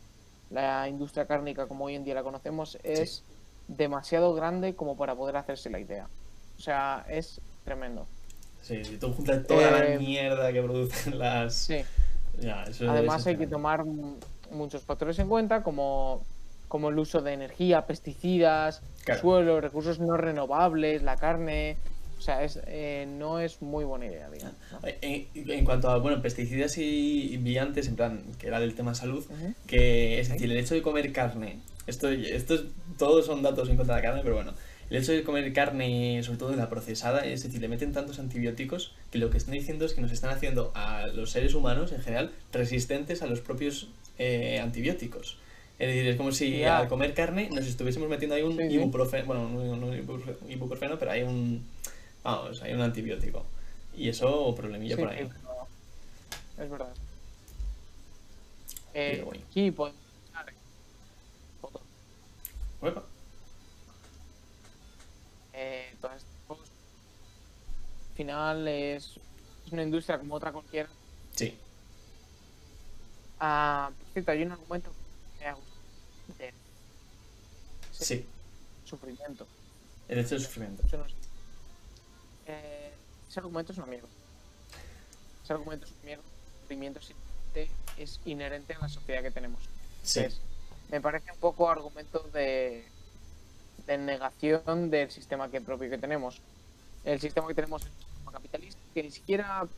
[0.51, 3.25] la industria cárnica como hoy en día la conocemos es
[3.77, 6.09] demasiado grande como para poder hacerse la idea
[6.59, 8.07] o sea es tremendo
[8.63, 11.55] Sí, si tú juntas toda la Eh, mierda que producen las.
[11.55, 11.81] sí
[12.41, 13.85] Ya, eso además eso hay que tomar
[14.51, 16.23] muchos factores en cuenta como
[16.69, 19.21] como el uso de energía pesticidas Claro.
[19.21, 21.77] suelo recursos no renovables la carne
[22.19, 24.55] O sea, es, eh, no es muy buena idea, digamos.
[24.73, 24.79] ¿no?
[25.01, 29.25] En, en cuanto a, bueno, pesticidas y viantes, en plan, que era del tema salud,
[29.67, 31.61] que es decir, el hecho de comer carne,
[31.91, 32.63] esto, esto es-
[32.99, 34.55] todos son datos en contra de la carne, pero bueno,
[34.91, 38.19] el hecho de comer carne, sobre todo de la procesada, es decir, le meten tantos
[38.19, 41.93] antibióticos que lo que están diciendo es que nos están haciendo a los seres humanos
[41.93, 43.89] en general resistentes a los propios
[44.19, 45.39] eh, antibióticos.
[45.79, 48.75] Es decir, es como si al comer carne nos estuviésemos metiendo ahí un Sí, sí.
[48.75, 51.65] ibuprofeno, bueno, no, no ibuprofe- ibuprofeno, pero hay un,
[52.23, 53.47] vamos, hay un antibiótico.
[53.97, 55.27] Y eso, problemilla Sí, por ahí.
[56.59, 56.89] es verdad.
[58.93, 59.41] Eh, bueno.
[62.81, 63.03] Uepa.
[65.53, 66.69] eh, estas cosas.
[68.11, 69.19] Al final es,
[69.67, 70.89] es una industria como otra cualquiera.
[71.35, 71.57] Sí,
[73.43, 74.91] Ah, por cierto, hay un argumento
[75.39, 75.81] que me ha gustado
[76.39, 76.53] de
[77.93, 78.27] sí,
[78.85, 79.47] sufrimiento.
[80.09, 80.87] el hecho de sufrimiento.
[80.87, 81.15] Eso no es-
[82.47, 82.93] Eh,
[83.29, 84.09] ese argumento es una mierda.
[85.43, 86.23] Ese argumento es una mierda.
[86.25, 87.01] El sufrimiento
[87.97, 89.61] es inherente a la sociedad que tenemos.
[90.03, 90.41] Sí, Entonces,
[90.91, 92.93] me parece un poco argumento de,
[93.87, 96.43] de negación del sistema que propio que tenemos.
[97.05, 99.69] El sistema que tenemos es un sistema capitalista que ni siquiera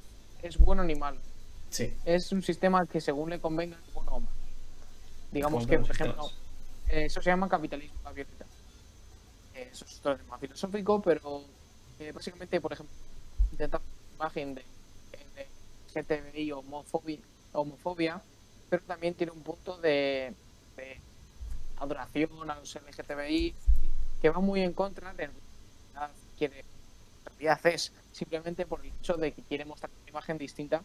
[0.43, 1.23] es bueno ni malo.
[1.71, 2.03] sí.
[2.05, 4.37] Es un sistema que según le convenga es bueno o malo.
[5.31, 6.37] Digamos que, por ejemplo,
[6.87, 8.47] eh, eso se llama capitalismo violeta.
[9.55, 11.51] Eh, Eso es otro tema filosófico, pero
[11.99, 12.97] eh, básicamente, por ejemplo,
[13.51, 13.83] intenta
[14.15, 14.67] imagen de,
[15.35, 15.53] de
[15.89, 17.21] LGTBI o homofobia,
[17.53, 18.25] homofobia,
[18.69, 20.37] pero también tiene un punto de,
[20.77, 21.01] de
[21.77, 23.55] adoración a los LGTBI
[24.21, 25.33] que va muy en contra de lo
[26.39, 26.65] que
[27.25, 30.83] realidad es simplemente por el hecho de que quiere mostrar una imagen distinta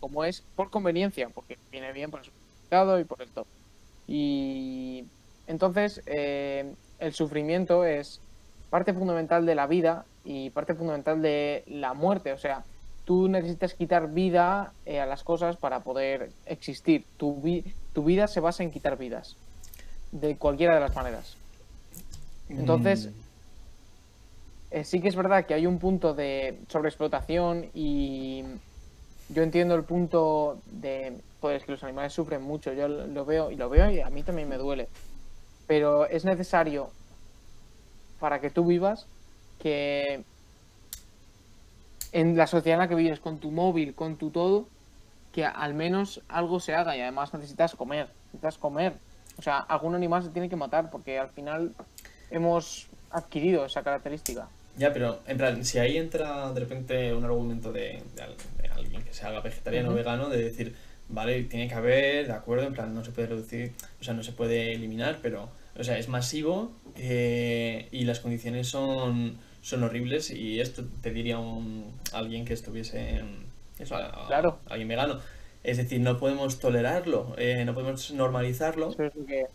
[0.00, 2.30] como es por conveniencia, porque viene bien para su
[2.62, 3.46] mercado y por el top.
[4.06, 5.04] Y
[5.46, 8.20] entonces eh, el sufrimiento es
[8.68, 12.32] parte fundamental de la vida y parte fundamental de la muerte.
[12.32, 12.64] O sea,
[13.06, 17.04] tú necesitas quitar vida eh, a las cosas para poder existir.
[17.16, 17.40] Tu,
[17.94, 19.36] tu vida se basa en quitar vidas.
[20.12, 21.36] De cualquiera de las maneras.
[22.48, 23.24] Entonces, Mm,
[24.70, 28.42] Eh, sí que es verdad que hay un punto de sobreexplotación y
[29.28, 33.24] yo entiendo el punto de, joder, es que los animales sufren mucho, yo lo lo
[33.24, 34.88] veo y lo veo y a mí también me duele.
[35.68, 36.90] Pero es necesario
[38.18, 39.06] para que tú vivas
[39.60, 40.24] que
[42.10, 44.66] en la sociedad en la que vives, con tu móvil, con tu todo,
[45.34, 48.94] que al menos algo se haga y además necesitas comer, necesitas comer.
[49.36, 51.74] O sea, algún animal se tiene que matar porque al final
[52.30, 54.48] hemos adquirido esa característica.
[54.76, 58.68] Ya, pero en plan, si ahí entra de repente un argumento de, de al- de
[58.68, 60.74] alguien que se haga vegetariano o vegano, de decir,
[61.08, 64.22] vale, tiene que haber, de acuerdo, en plan, no se puede reducir, o sea, no
[64.22, 70.30] se puede eliminar, pero, o sea, es masivo eh, y las condiciones son, son horribles
[70.30, 74.60] y esto te diría un, alguien que estuviese, en- eso, a- a- Claro.
[74.68, 75.20] alguien vegano.
[75.62, 78.90] Es decir, no podemos tolerarlo, eh, no podemos normalizarlo.
[78.90, 79.50] Eso es lo que, eso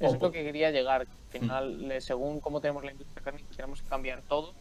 [0.00, 0.26] es Ojo.
[0.26, 1.02] lo que quería llegar.
[1.02, 4.54] Al final, eh, según cómo tenemos la industria cárnica, tenemos que cambiar todo,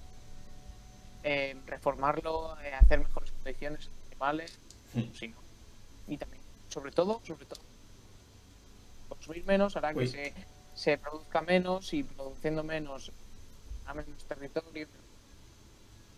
[1.24, 4.60] eh, reformarlo, eh, hacer mejores condiciones a los animales,
[5.14, 5.38] si no.
[6.08, 7.60] y también, sobre todo, sobre todo,
[9.10, 10.34] consumir menos hará que se,
[10.74, 13.12] se produzca menos y produciendo menos
[13.86, 14.88] a menos territorio.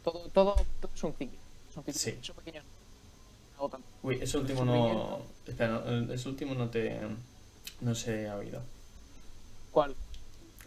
[0.03, 1.39] Todo, todo, todo es un ciclo.
[1.93, 2.17] Sí.
[2.21, 2.65] Son pequeños.
[4.03, 5.19] Uy, ese último no...
[5.45, 6.97] Espera, no, ese último no te...
[7.81, 8.61] no se ha oído.
[9.71, 9.95] ¿Cuál?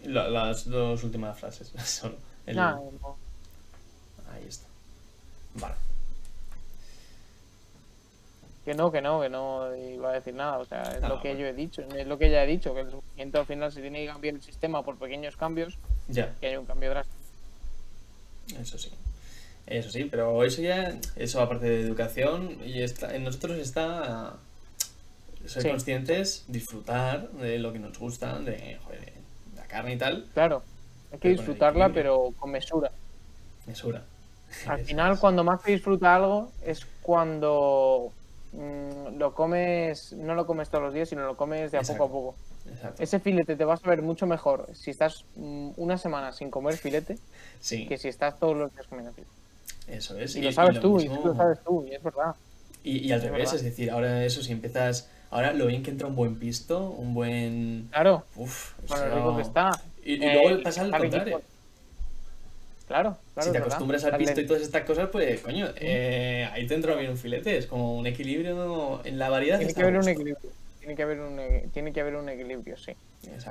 [0.04, 2.16] La- las dos últimas frases, solo.
[2.46, 3.16] El- Nah, no.
[4.32, 4.66] Ahí está.
[5.54, 5.74] Vale.
[8.64, 10.58] Que no, que no, que no iba a decir nada.
[10.58, 11.40] O sea, es Ah, lo que bueno.
[11.40, 11.82] yo he dicho.
[11.82, 12.72] Es lo que ya he dicho.
[12.74, 15.76] Que el sufrimiento al final se tiene que cambiar el sistema por pequeños cambios.
[16.08, 17.16] Ya, Que hay un cambio drástico.
[18.60, 18.90] eso sí.
[19.78, 24.34] Eso sí, pero eso ya, eso aparte de educación, y está, en nosotros está
[25.46, 25.68] ser Sí.
[25.70, 29.12] conscientes, disfrutar de lo que nos gusta, de, joder, de
[29.56, 30.62] la carne y tal, Claro.
[31.10, 32.90] Hay que Pero disfrutarla, pero con mesura.
[33.66, 34.02] mesura.
[34.66, 35.18] Al final, es.
[35.20, 38.12] cuando más se disfruta algo, es cuando
[38.52, 42.04] mm, lo comes, no lo comes todos los días, sino lo comes de a Exacto.
[42.06, 42.34] poco a poco.
[42.70, 43.02] Exacto.
[43.02, 46.76] Ese filete te va a saber mucho mejor si estás mm, una semana sin comer
[46.76, 47.18] filete
[47.60, 49.32] Sí, que si estás todos los días comiendo filete.
[49.88, 50.36] Eso es.
[50.36, 52.34] Y, lo sabes tú, y mismo- tú lo sabes tú, y es verdad.
[52.84, 53.54] Y, y al Es revés, verdad.
[53.56, 55.08] es decir, ahora eso, si empiezas.
[55.30, 57.88] Ahora lo bien que entra un buen pisto, un buen.
[57.90, 59.70] Claro, Uf, lo eso- rico que está.
[60.04, 61.40] Y, y Eh, luego pasa al contrario.
[62.88, 63.46] Claro, claro.
[63.46, 63.68] si te verdad.
[63.68, 67.16] acostumbras al pisto y todas estas cosas, pues, coño, eh, ahí te entra bien un
[67.16, 67.56] filete.
[67.56, 69.56] Es como un equilibrio en la variedad.
[69.58, 70.50] Tiene que haber un equilibrio.
[70.80, 72.92] Tiene que haber un, e- tiene que haber un equilibrio, sí.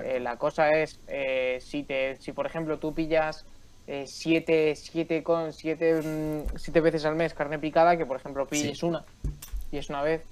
[0.03, 3.45] Eh, la cosa es, eh, si, te, si por ejemplo tú pillas
[3.87, 8.45] eh, siete, siete, con, siete, mm, siete veces al mes carne picada, que por ejemplo
[8.47, 8.85] pides Sí.
[8.85, 9.03] una
[9.71, 10.23] y es una vez.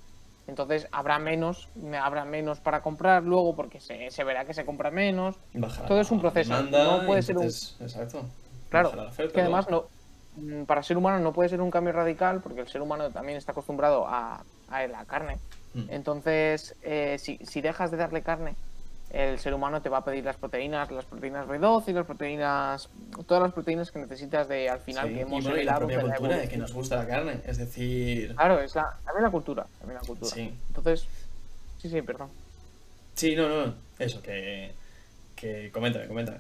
[0.48, 4.66] Entonces habrá menos, me- habrá menos para comprar luego porque se, se verá que se
[4.66, 5.36] compra menos.
[5.54, 8.26] Bajará Todo es un proceso, demanda, no puede ser un- Exacto.
[8.70, 9.86] Claro, oferta, Es que además no,
[10.38, 13.38] mm, para ser humano no puede ser un cambio radical porque el ser humano también
[13.38, 15.38] está acostumbrado a, a la carne.
[15.76, 15.84] Mm.
[15.90, 18.56] Entonces, eh, si, si dejas de darle carne,
[19.10, 22.90] el ser humano te va a pedir las proteínas, las proteínas B12 y las proteínas,
[23.26, 25.78] todas las proteínas que necesitas de al final Sí, que y hemos bueno, y la
[25.78, 27.42] propia cultura de que nos gusta la carne.
[27.46, 30.32] Es decir, Claro, es la, también la cultura, también la cultura.
[30.32, 30.54] sí.
[30.68, 31.08] Entonces,
[31.82, 32.30] sí, sí, perdón.
[33.16, 33.74] Sí, no, no.
[33.98, 34.72] Eso, que.
[35.36, 36.40] Que coméntame, coméntame.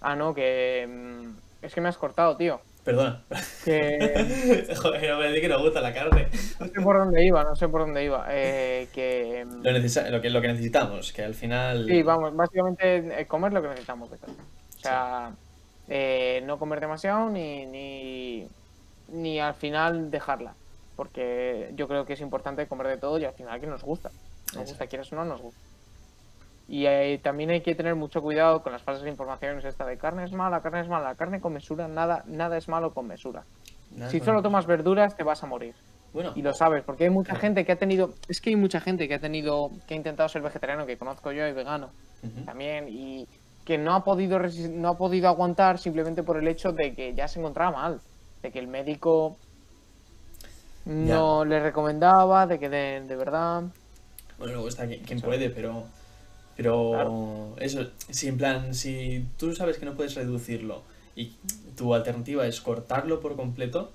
[0.00, 2.60] Ah, no, que mm, es que me has cortado, tío.
[2.84, 3.22] Perdona.
[3.64, 6.28] Que Joder, no me di que nos gusta la carne.
[6.60, 8.26] no sé por dónde iba, no sé por dónde iba.
[8.28, 11.86] Eh, que mm, Lo, lo, que, lo que necesitamos, que al final.
[11.86, 14.36] Sí, vamos, básicamente eh, comer lo que necesitamos de carne.
[14.76, 15.32] O sea,
[15.88, 18.46] eh, no comer demasiado ni, ni,
[19.08, 20.54] ni al final dejarla.
[20.94, 24.10] Porque yo creo que es importante comer de todo y al final que nos gusta.
[24.54, 25.60] Nos gusta, quieras o no, nos gusta.
[26.66, 30.24] Y eh, también hay que tener mucho cuidado con las falsas informaciones esta de carne
[30.24, 33.44] es mala, carne es mala, carne con mesura, nada, nada es malo con mesura.
[33.94, 35.74] Nada Si solo tomas verduras te vas a morir.
[36.14, 38.80] Bueno, Y lo sabes, porque hay mucha gente que ha tenido, es que hay mucha
[38.80, 41.90] gente que ha tenido, que ha intentado ser vegetariano, que conozco yo y vegano
[42.46, 43.28] también y
[43.66, 47.28] que no ha podido no ha podido aguantar simplemente por el hecho de que ya
[47.28, 48.00] se encontraba mal
[48.42, 49.36] de que el médico
[50.86, 53.64] no le recomendaba de que de, de verdad
[54.38, 55.84] Bueno, luego está quien, quien puede, pero.
[56.56, 56.90] Pero.
[56.90, 57.54] Claro.
[57.58, 60.82] Eso, si en plan, si tú sabes que no puedes reducirlo
[61.16, 61.32] y
[61.76, 63.92] tu alternativa es cortarlo por completo,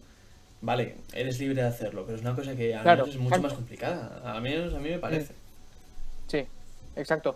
[0.61, 3.27] vale, eres libre de hacerlo, pero es una cosa que a Claro, menos es mucho
[3.35, 3.47] exacto.
[3.47, 4.35] más complicada.
[4.35, 5.33] A mí, a mí me parece.
[6.27, 6.45] sí
[6.95, 7.35] exacto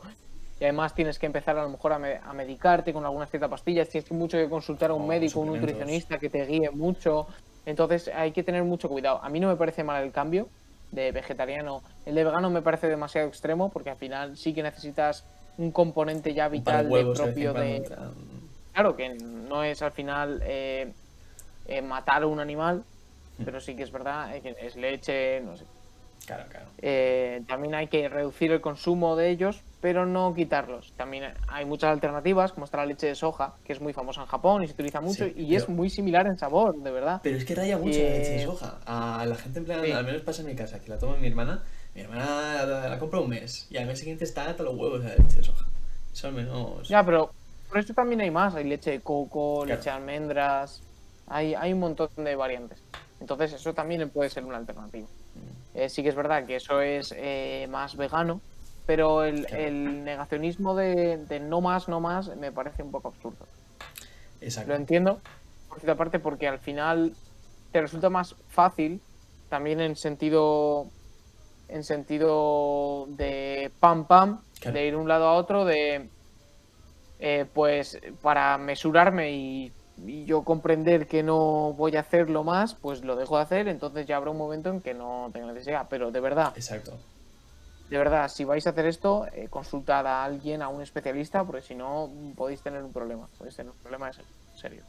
[0.59, 3.49] y además tienes que empezar a lo mejor a, me- a medicarte con algunas ciertas
[3.49, 6.69] pastillas tienes que mucho que consultar a un O médico un nutricionista que te guíe
[6.71, 7.27] mucho
[7.65, 10.47] entonces hay que tener mucho cuidado a mí no me parece mal el cambio
[10.93, 15.25] de vegetariano el de vegano me parece demasiado extremo porque al final sí que necesitas
[15.57, 17.83] un componente ya vital de huevos propio de.
[18.73, 20.91] Claro, que no es al final eh,
[21.67, 22.83] eh, matar a un animal,
[23.37, 23.45] Mm.
[23.45, 25.65] pero sí que es verdad, eh, que es leche, no sé.
[26.27, 26.67] Claro, claro.
[26.83, 30.93] Eh, también hay que reducir el consumo de ellos, pero no quitarlos.
[30.95, 34.27] También hay muchas alternativas, como está la leche de soja, que es muy famosa en
[34.27, 37.19] Japón y se utiliza mucho, Sí, y es muy similar en sabor, de verdad.
[37.21, 38.77] Pero es que raya mucho la leche de Eh, soja.
[38.85, 39.91] A la gente, en plan, sí.
[39.91, 41.61] al menos pasa en mi casa, que la toma mi hermana.
[41.93, 45.03] Mi hermana la, la compra un mes y al mes siguiente está hasta los huevos
[45.03, 45.65] de la leche de soja.
[46.13, 46.87] Eso al menos.
[46.87, 47.31] Ya, pero
[47.67, 49.77] por eso también hay más, hay leche de coco, Claro.
[49.79, 50.81] leche de almendras,
[51.27, 52.79] hay, hay un montón de variantes.
[53.19, 55.07] Entonces eso también puede ser una alternativa.
[55.07, 58.39] Mm, Eh, sí que es verdad que eso es eh, más vegano,
[58.85, 63.45] pero el, negacionismo de, de no más, no más, me parece un poco absurdo.
[64.41, 64.69] Exacto.
[64.69, 65.19] Lo entiendo,
[65.69, 67.13] por cierta parte, porque al final
[67.71, 69.01] te resulta más fácil,
[69.49, 70.87] también en sentido
[71.69, 74.77] en sentido de pam pam, Claro.
[74.77, 76.07] de ir de un lado a otro, de
[77.19, 79.71] eh, pues para mesurarme y,
[80.05, 84.05] y yo comprender que no voy a hacerlo más, pues lo dejo de hacer, entonces
[84.05, 85.87] ya habrá un momento en que no tenga necesidad.
[85.89, 86.97] Pero de verdad, Exacto.
[87.93, 91.61] De verdad, si vais a hacer esto, eh, consultad a alguien, a un especialista, porque
[91.61, 93.27] si no podéis tener un problema.
[93.37, 94.09] Podéis tener un problema
[94.55, 94.81] serio.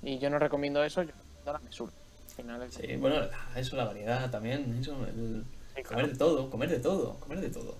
[0.00, 1.92] Y yo no recomiendo eso, yo recomiendo la mesura.
[2.34, 3.16] Final Sí, bueno,
[3.54, 4.78] eso, la variedad también.
[4.80, 5.44] Eso, el
[5.76, 7.74] Sí, comer de todo, comer de todo, comer de todo.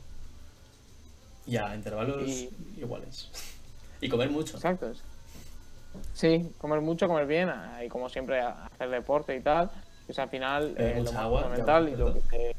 [1.46, 3.30] Y a intervalos Y- iguales.
[4.02, 4.58] y comer mucho.
[4.58, 4.92] Exacto.
[6.12, 7.50] Sí, comer mucho, comer bien,
[7.82, 9.70] y como siempre hacer deporte y tal,
[10.04, 12.56] que es al final eh, lo mucha más agua, fundamental ya, y lo que, te,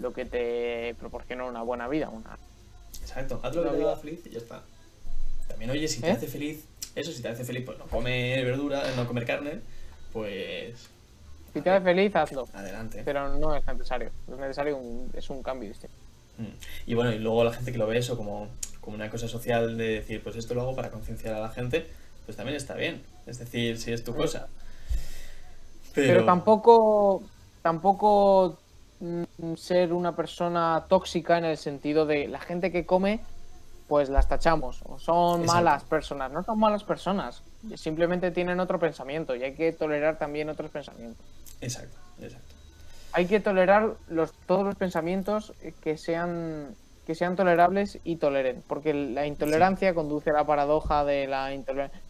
[0.00, 2.08] lo que te proporciona una buena vida.
[2.08, 2.38] Una...
[3.00, 3.40] Exacto.
[3.42, 4.62] Haz lo que te haga feliz y ya está.
[5.48, 6.12] También, oye, si te ¿Eh?
[6.12, 9.60] hace feliz, eso, si te hace feliz, pues no comer verdura, no comer carne,
[10.12, 10.74] pues
[11.54, 13.02] Si te hace feliz, hazlo, adelante.
[13.04, 14.10] pero no es necesario.
[14.30, 15.94] Es necesario un, es un cambio distinto.
[16.38, 16.90] Mm.
[16.90, 18.48] Y bueno, y luego la gente que lo ve eso como,
[18.80, 21.86] como una cosa social de decir, pues esto lo hago para concienciar a la gente,
[22.26, 23.02] pues también está bien.
[23.26, 24.18] Es decir, si es tu Sí.
[24.18, 24.48] cosa.
[25.94, 27.22] Pero, Pero, tampoco,
[27.62, 28.67] tampoco mm,
[29.56, 33.20] ser una persona tóxica en el sentido de la gente que come,
[33.86, 34.82] pues las tachamos.
[34.84, 35.54] O son Exacto.
[35.54, 36.32] malas personas.
[36.32, 37.42] No son malas personas.
[37.76, 41.24] Simplemente tienen otro pensamiento y hay que tolerar también otros pensamientos.
[41.60, 42.54] Exacto, exacto.
[43.12, 46.74] Hay que tolerar los, todos los pensamientos que sean
[47.06, 52.02] que sean tolerables y toleren, porque la intolerancia conduce a la paradoja de la intolerancia.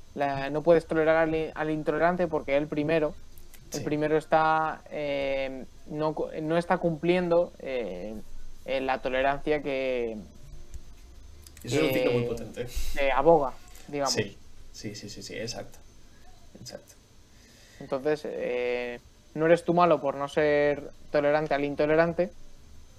[0.50, 3.14] No puedes tolerar al, al intolerante porque él primero
[3.72, 3.84] el Sí.
[3.84, 8.14] primero está eh, no, no está cumpliendo eh,
[8.64, 10.16] la tolerancia que
[11.64, 12.66] Eso es un ciclo muy potente.
[13.14, 13.52] aboga.
[13.88, 14.12] digamos.
[14.14, 14.36] Sí,
[14.72, 15.78] sí, sí, sí, sí, exacto.
[16.60, 16.94] Exacto.
[17.80, 19.00] Entonces, eh,
[19.34, 22.30] no eres tú malo por no ser tolerante al intolerante,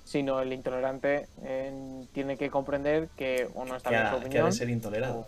[0.05, 4.45] sino el intolerante eh, tiene que comprender que o no está bien su que ha
[4.45, 5.20] de ser intolerado.
[5.20, 5.28] o-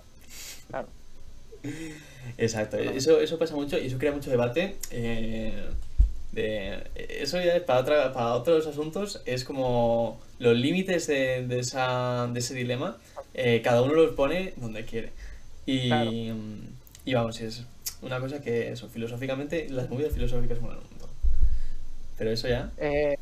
[0.70, 0.88] Claro.
[2.38, 4.76] Exacto, eso, eso pasa mucho y eso crea mucho debate.
[4.92, 5.54] eh,
[6.32, 11.60] de, eso ya es para, otra, para otros asuntos es como los límites de, de
[11.60, 12.96] esa, de ese dilema,
[13.34, 15.12] eh, cada uno los pone donde quiere.
[15.66, 16.12] Y, Claro.
[17.04, 17.64] y vamos, es
[18.02, 21.10] una cosa que eso, filosóficamente, las movidas filosóficas molan un montón.
[22.18, 23.18] Pero eso ya, Eh,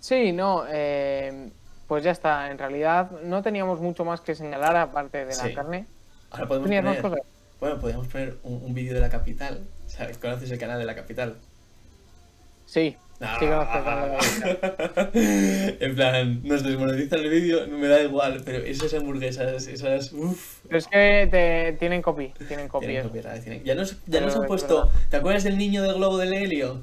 [0.00, 1.50] sí, no, eh,
[1.86, 2.50] pues ya está.
[2.50, 5.54] En realidad no teníamos mucho más que señalar aparte de la Sí.
[5.54, 5.86] carne.
[6.32, 7.18] Ahora podemos más poner, cosas.
[7.60, 9.60] bueno, podríamos poner un, un vídeo de la capital.
[9.86, 10.18] ¿Sabes?
[10.18, 11.36] ¿Conoces el canal de la capital?
[12.66, 13.38] Sí, Ah.
[15.14, 20.12] en plan, nos desmonetizan el vídeo, no me da igual, pero esas hamburguesas, esas.
[20.12, 20.58] Uff.
[20.66, 22.86] Pero es que te, tienen copy, tienen copy.
[22.86, 24.90] Tienen copyright, tienen- Ya nos, ya nos han es puesto.
[25.10, 26.80] ¿Te acuerdas del niño del globo del helio?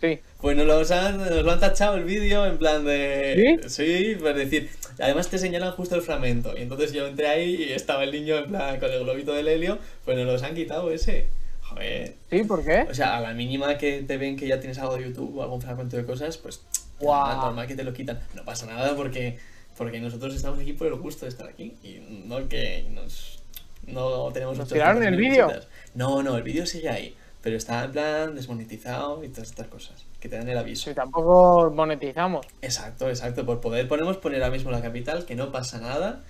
[0.00, 3.60] Sí, Pues nos lo han, nos lo han tachado el vídeo en plan de.
[3.68, 3.68] ¿Sí?
[4.12, 4.68] Sí, pues decir.
[5.00, 6.56] Además te señalan justo el fragmento.
[6.56, 9.48] Y entonces yo entré ahí y estaba el niño en plan con el globito del
[9.48, 9.78] helio.
[10.04, 11.28] Pues nos los han quitado ese.
[11.62, 12.16] Joder.
[12.30, 12.86] sí, ¿por qué?
[12.90, 15.42] O sea, a la mínima que te ven que ya tienes algo de YouTube o
[15.42, 16.62] algún fragmento de cosas, pues
[17.00, 18.20] nada, normal que te lo quitan.
[18.34, 19.38] No pasa nada porque,
[19.76, 23.42] porque nosotros estamos aquí por el gusto de estar aquí y no que nos
[23.86, 25.50] no tenemos ¿Nos tiraron el vídeo?
[25.94, 30.06] No, no, el vídeo sigue ahí, pero está en plan desmonetizado y todas estas cosas
[30.20, 30.88] que te dan el aviso.
[30.88, 32.46] Si tampoco monetizamos.
[32.62, 36.22] Exacto, exacto, por poder podemos poner ahora mismo la capital que no pasa nada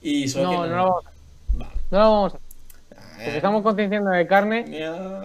[0.00, 1.10] y solo No, que no lo vamos a
[1.56, 1.72] Vale.
[1.90, 2.44] No lo vamos a hacer.
[3.16, 4.82] Porque estamos concienciando de carne y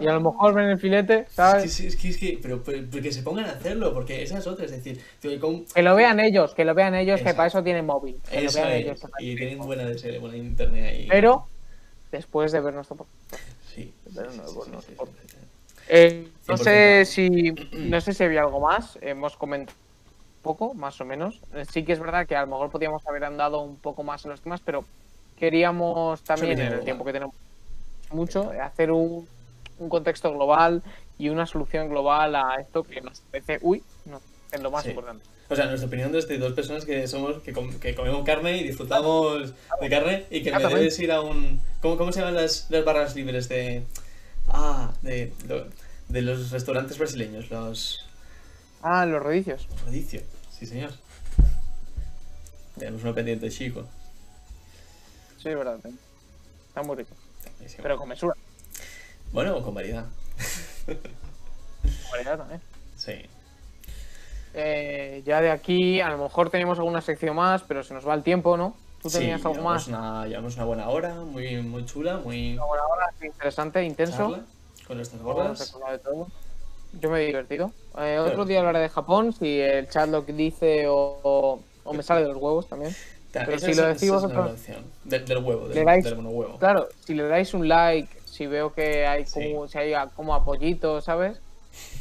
[0.07, 1.63] a lo mejor ven el filete, ¿sabes?
[1.65, 4.37] Es que, es que, es que, pero, pero, que se pongan a hacerlo, porque esa
[4.37, 7.21] es otra, es decir, tío, con- Que lo vean ellos, que lo vean ellos, que
[7.21, 7.37] Exacto.
[7.37, 8.21] para eso tienen móvil.
[8.29, 8.99] Que eso lo vean es, ellos.
[9.17, 11.07] que y tienen buena DSL, buena internet ahí.
[11.09, 11.47] Pero
[12.11, 13.07] después de ver nuestro
[13.73, 14.93] sí, pero no, sí, sí, no sí.
[15.89, 18.97] Eh, no 100% sé si no sé si había algo más.
[19.01, 19.77] Hemos comentado
[20.41, 21.39] poco, más o menos.
[21.71, 24.31] Sí que es verdad que a lo mejor podíamos haber andado un poco más en
[24.31, 24.85] los temas, pero
[25.37, 27.35] queríamos también en el tiempo que tenemos
[28.11, 29.27] mucho eh, hacer un,
[29.79, 30.81] un contexto global
[31.17, 34.21] y una solución global a esto que nos parece, uy, no,
[34.51, 34.89] es lo más Sí.
[34.89, 35.23] importante.
[35.49, 38.63] O sea, nuestra opinión desde dos personas que somos, que, com- que comemos carne y
[38.63, 41.59] disfrutamos de carne y que me debes ir a un...
[41.81, 43.83] ¿Cómo, cómo se llaman las, las barras libres de...
[44.49, 45.67] Ah, de, lo-
[46.07, 48.05] de los restaurantes brasileños, los...
[48.81, 49.67] Ah, los rodicios.
[49.85, 50.21] Rodicio,
[50.51, 50.91] sí señor.
[52.77, 53.85] Tenemos uno pendiente chico.
[55.37, 55.79] Sí, es verdad.
[56.67, 57.15] Está muy rico.
[57.57, 57.83] Buenísimo.
[57.83, 58.33] Pero con mesura.
[59.31, 60.05] Bueno, con variedad.
[60.85, 62.61] con variedad también.
[62.95, 63.13] Sí.
[64.53, 68.13] Eh, ya de aquí, a lo mejor tenemos alguna sección más, pero se nos va
[68.15, 68.75] el tiempo, ¿no?
[69.01, 69.87] ¿Tú Sí, tenías algo más?
[69.87, 74.17] Una, llevamos una buena hora, muy, muy chula, muy Una buena hora, interesante, intenso.
[74.17, 74.43] charla
[74.87, 75.73] con Hemos gordas.
[76.93, 77.71] Yo me he divertido.
[77.97, 81.93] Eh, otro día hablaré de Japón, si el chat lo que dice o, o- o
[81.93, 82.93] me sale de los huevos también.
[83.31, 84.59] Ta- pero esa si lo decís vosotros-.
[85.05, 86.57] Del, del huevo, del, dais- del monohuevo.
[86.57, 89.51] Claro, si le dais un like, si veo que hay Sí.
[89.53, 91.39] como, si hay como apoyito, ¿sabes?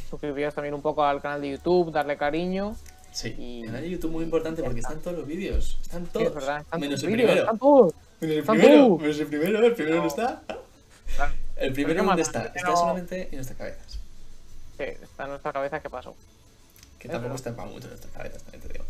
[0.09, 2.75] Suscribiros también un poco al canal de YouTube, darle cariño.
[3.19, 5.77] Sí, y- canal de YouTube muy importante porque están todos los vídeos.
[5.81, 6.27] Están Sí, todos.
[6.27, 7.33] es verdad, están menos el primero.
[7.41, 7.93] están todos.
[8.21, 8.97] Menos el primero.
[8.97, 9.65] Menos el primero.
[9.65, 10.07] El primero no, No.
[10.07, 10.41] está.
[11.15, 11.33] Claro.
[11.57, 12.43] El primero qué dónde está.
[12.43, 12.77] ¿Por qué Está no?
[12.77, 13.99] solamente en nuestras cabezas.
[14.77, 16.15] Sí, está en nuestra cabeza, ¿qué pasó?
[16.97, 17.13] Que Eso.
[17.17, 18.85] tampoco está para mucho en nuestras cabezas, también te digo.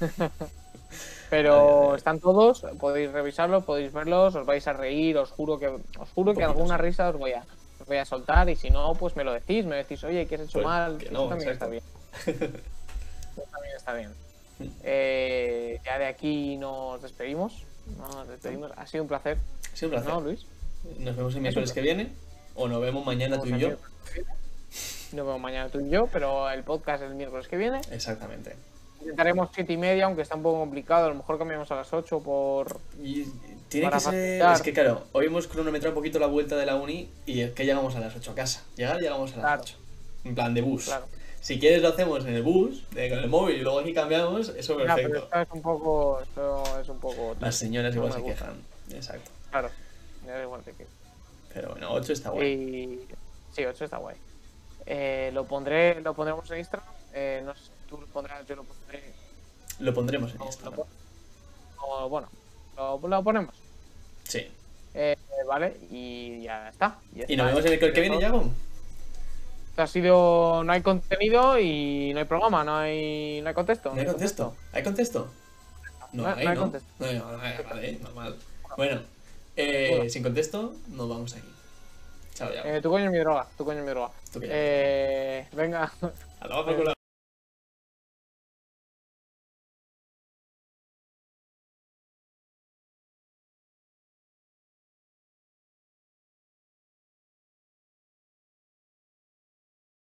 [1.30, 5.66] Pero Ay, están todos, podéis revisarlos, podéis verlos, os vais a reír, os juro que
[5.66, 7.44] os juro que alguna risa os voy a
[7.80, 10.36] os voy a soltar y si no, pues me lo decís, me decís, oye, que
[10.36, 11.74] has hecho Pues mal, que que no, eso también exacto.
[11.74, 12.62] está bien.
[13.36, 14.10] Eso también está bien.
[14.82, 17.62] Eh, ya de aquí nos despedimos.
[17.98, 18.70] Nos despedimos.
[18.76, 19.38] Ha sido un placer,
[19.72, 20.12] Ha sido un placer.
[20.12, 20.46] ¿no, Luis?
[20.98, 22.12] Nos vemos el miércoles que viene.
[22.54, 23.68] O nos vemos mañana tú y Nos yo.
[23.68, 23.82] vemos.
[25.12, 27.80] Nos vemos mañana tú y yo, pero el podcast es el miércoles que viene.
[27.90, 28.56] Exactamente.
[29.00, 31.06] Intentaremos siete y media, aunque está un poco complicado.
[31.06, 32.80] A lo mejor cambiamos a las 8 por.
[33.02, 33.24] Y
[33.68, 34.42] tiene que ser.
[34.52, 37.52] Es que claro, hoy hemos cronometrado un poquito la vuelta de la uni y es
[37.52, 38.62] que llegamos a las 8 a casa.
[38.76, 39.62] Llegar, llegamos a las Claro.
[39.62, 39.76] 8.
[40.24, 40.86] En plan de bus.
[40.86, 41.06] Claro.
[41.44, 44.48] Si quieres lo hacemos en el bus, de- con el móvil y luego aquí cambiamos,
[44.48, 45.18] eso Ya, pero perfecto.
[45.24, 46.20] esto es un poco.
[46.22, 47.36] Esto es un poco.
[47.38, 48.34] Las señoras No igual se gusta.
[48.46, 48.56] quejan.
[48.96, 49.30] Exacto.
[49.50, 49.70] Claro.
[50.26, 50.86] Da igual que-
[51.52, 52.48] Pero bueno, 8 está bueno.
[52.48, 53.06] Y...
[53.54, 54.16] Sí, 8 está guay.
[54.86, 56.88] Eh, lo pondré, lo pondremos en Instagram.
[57.12, 59.02] Eh, no sé si tú lo pondrás, yo lo pondré.
[59.80, 60.76] Lo pondremos en o- Instagram.
[60.80, 60.86] lo
[61.86, 62.28] o, bueno,
[62.78, 63.54] lo, lo ponemos.
[64.22, 64.46] Sí.
[64.94, 65.14] Eh,
[65.46, 66.98] vale, y ya está.
[67.14, 68.50] ya Y nos vemos en el que viene, Yago.
[69.76, 70.62] Ha sido.
[70.64, 73.92] No hay contenido y no hay programa, no hay, no hay contexto.
[73.94, 74.54] ¿No hay contexto?
[74.72, 75.28] ¿Hay contexto?
[76.12, 76.88] No, No- hay, no contexto.
[77.00, 78.36] No, no, no, vale, normal.
[78.76, 79.00] Bueno,
[79.56, 81.48] Eh, sin contexto, nos vamos aquí.
[82.34, 82.62] Chao, ya.
[82.76, 84.10] Eh, tu coño es mi droga, tu coño es mi droga.
[84.42, 85.92] Eh, venga,
[86.40, 86.92] A la por culo.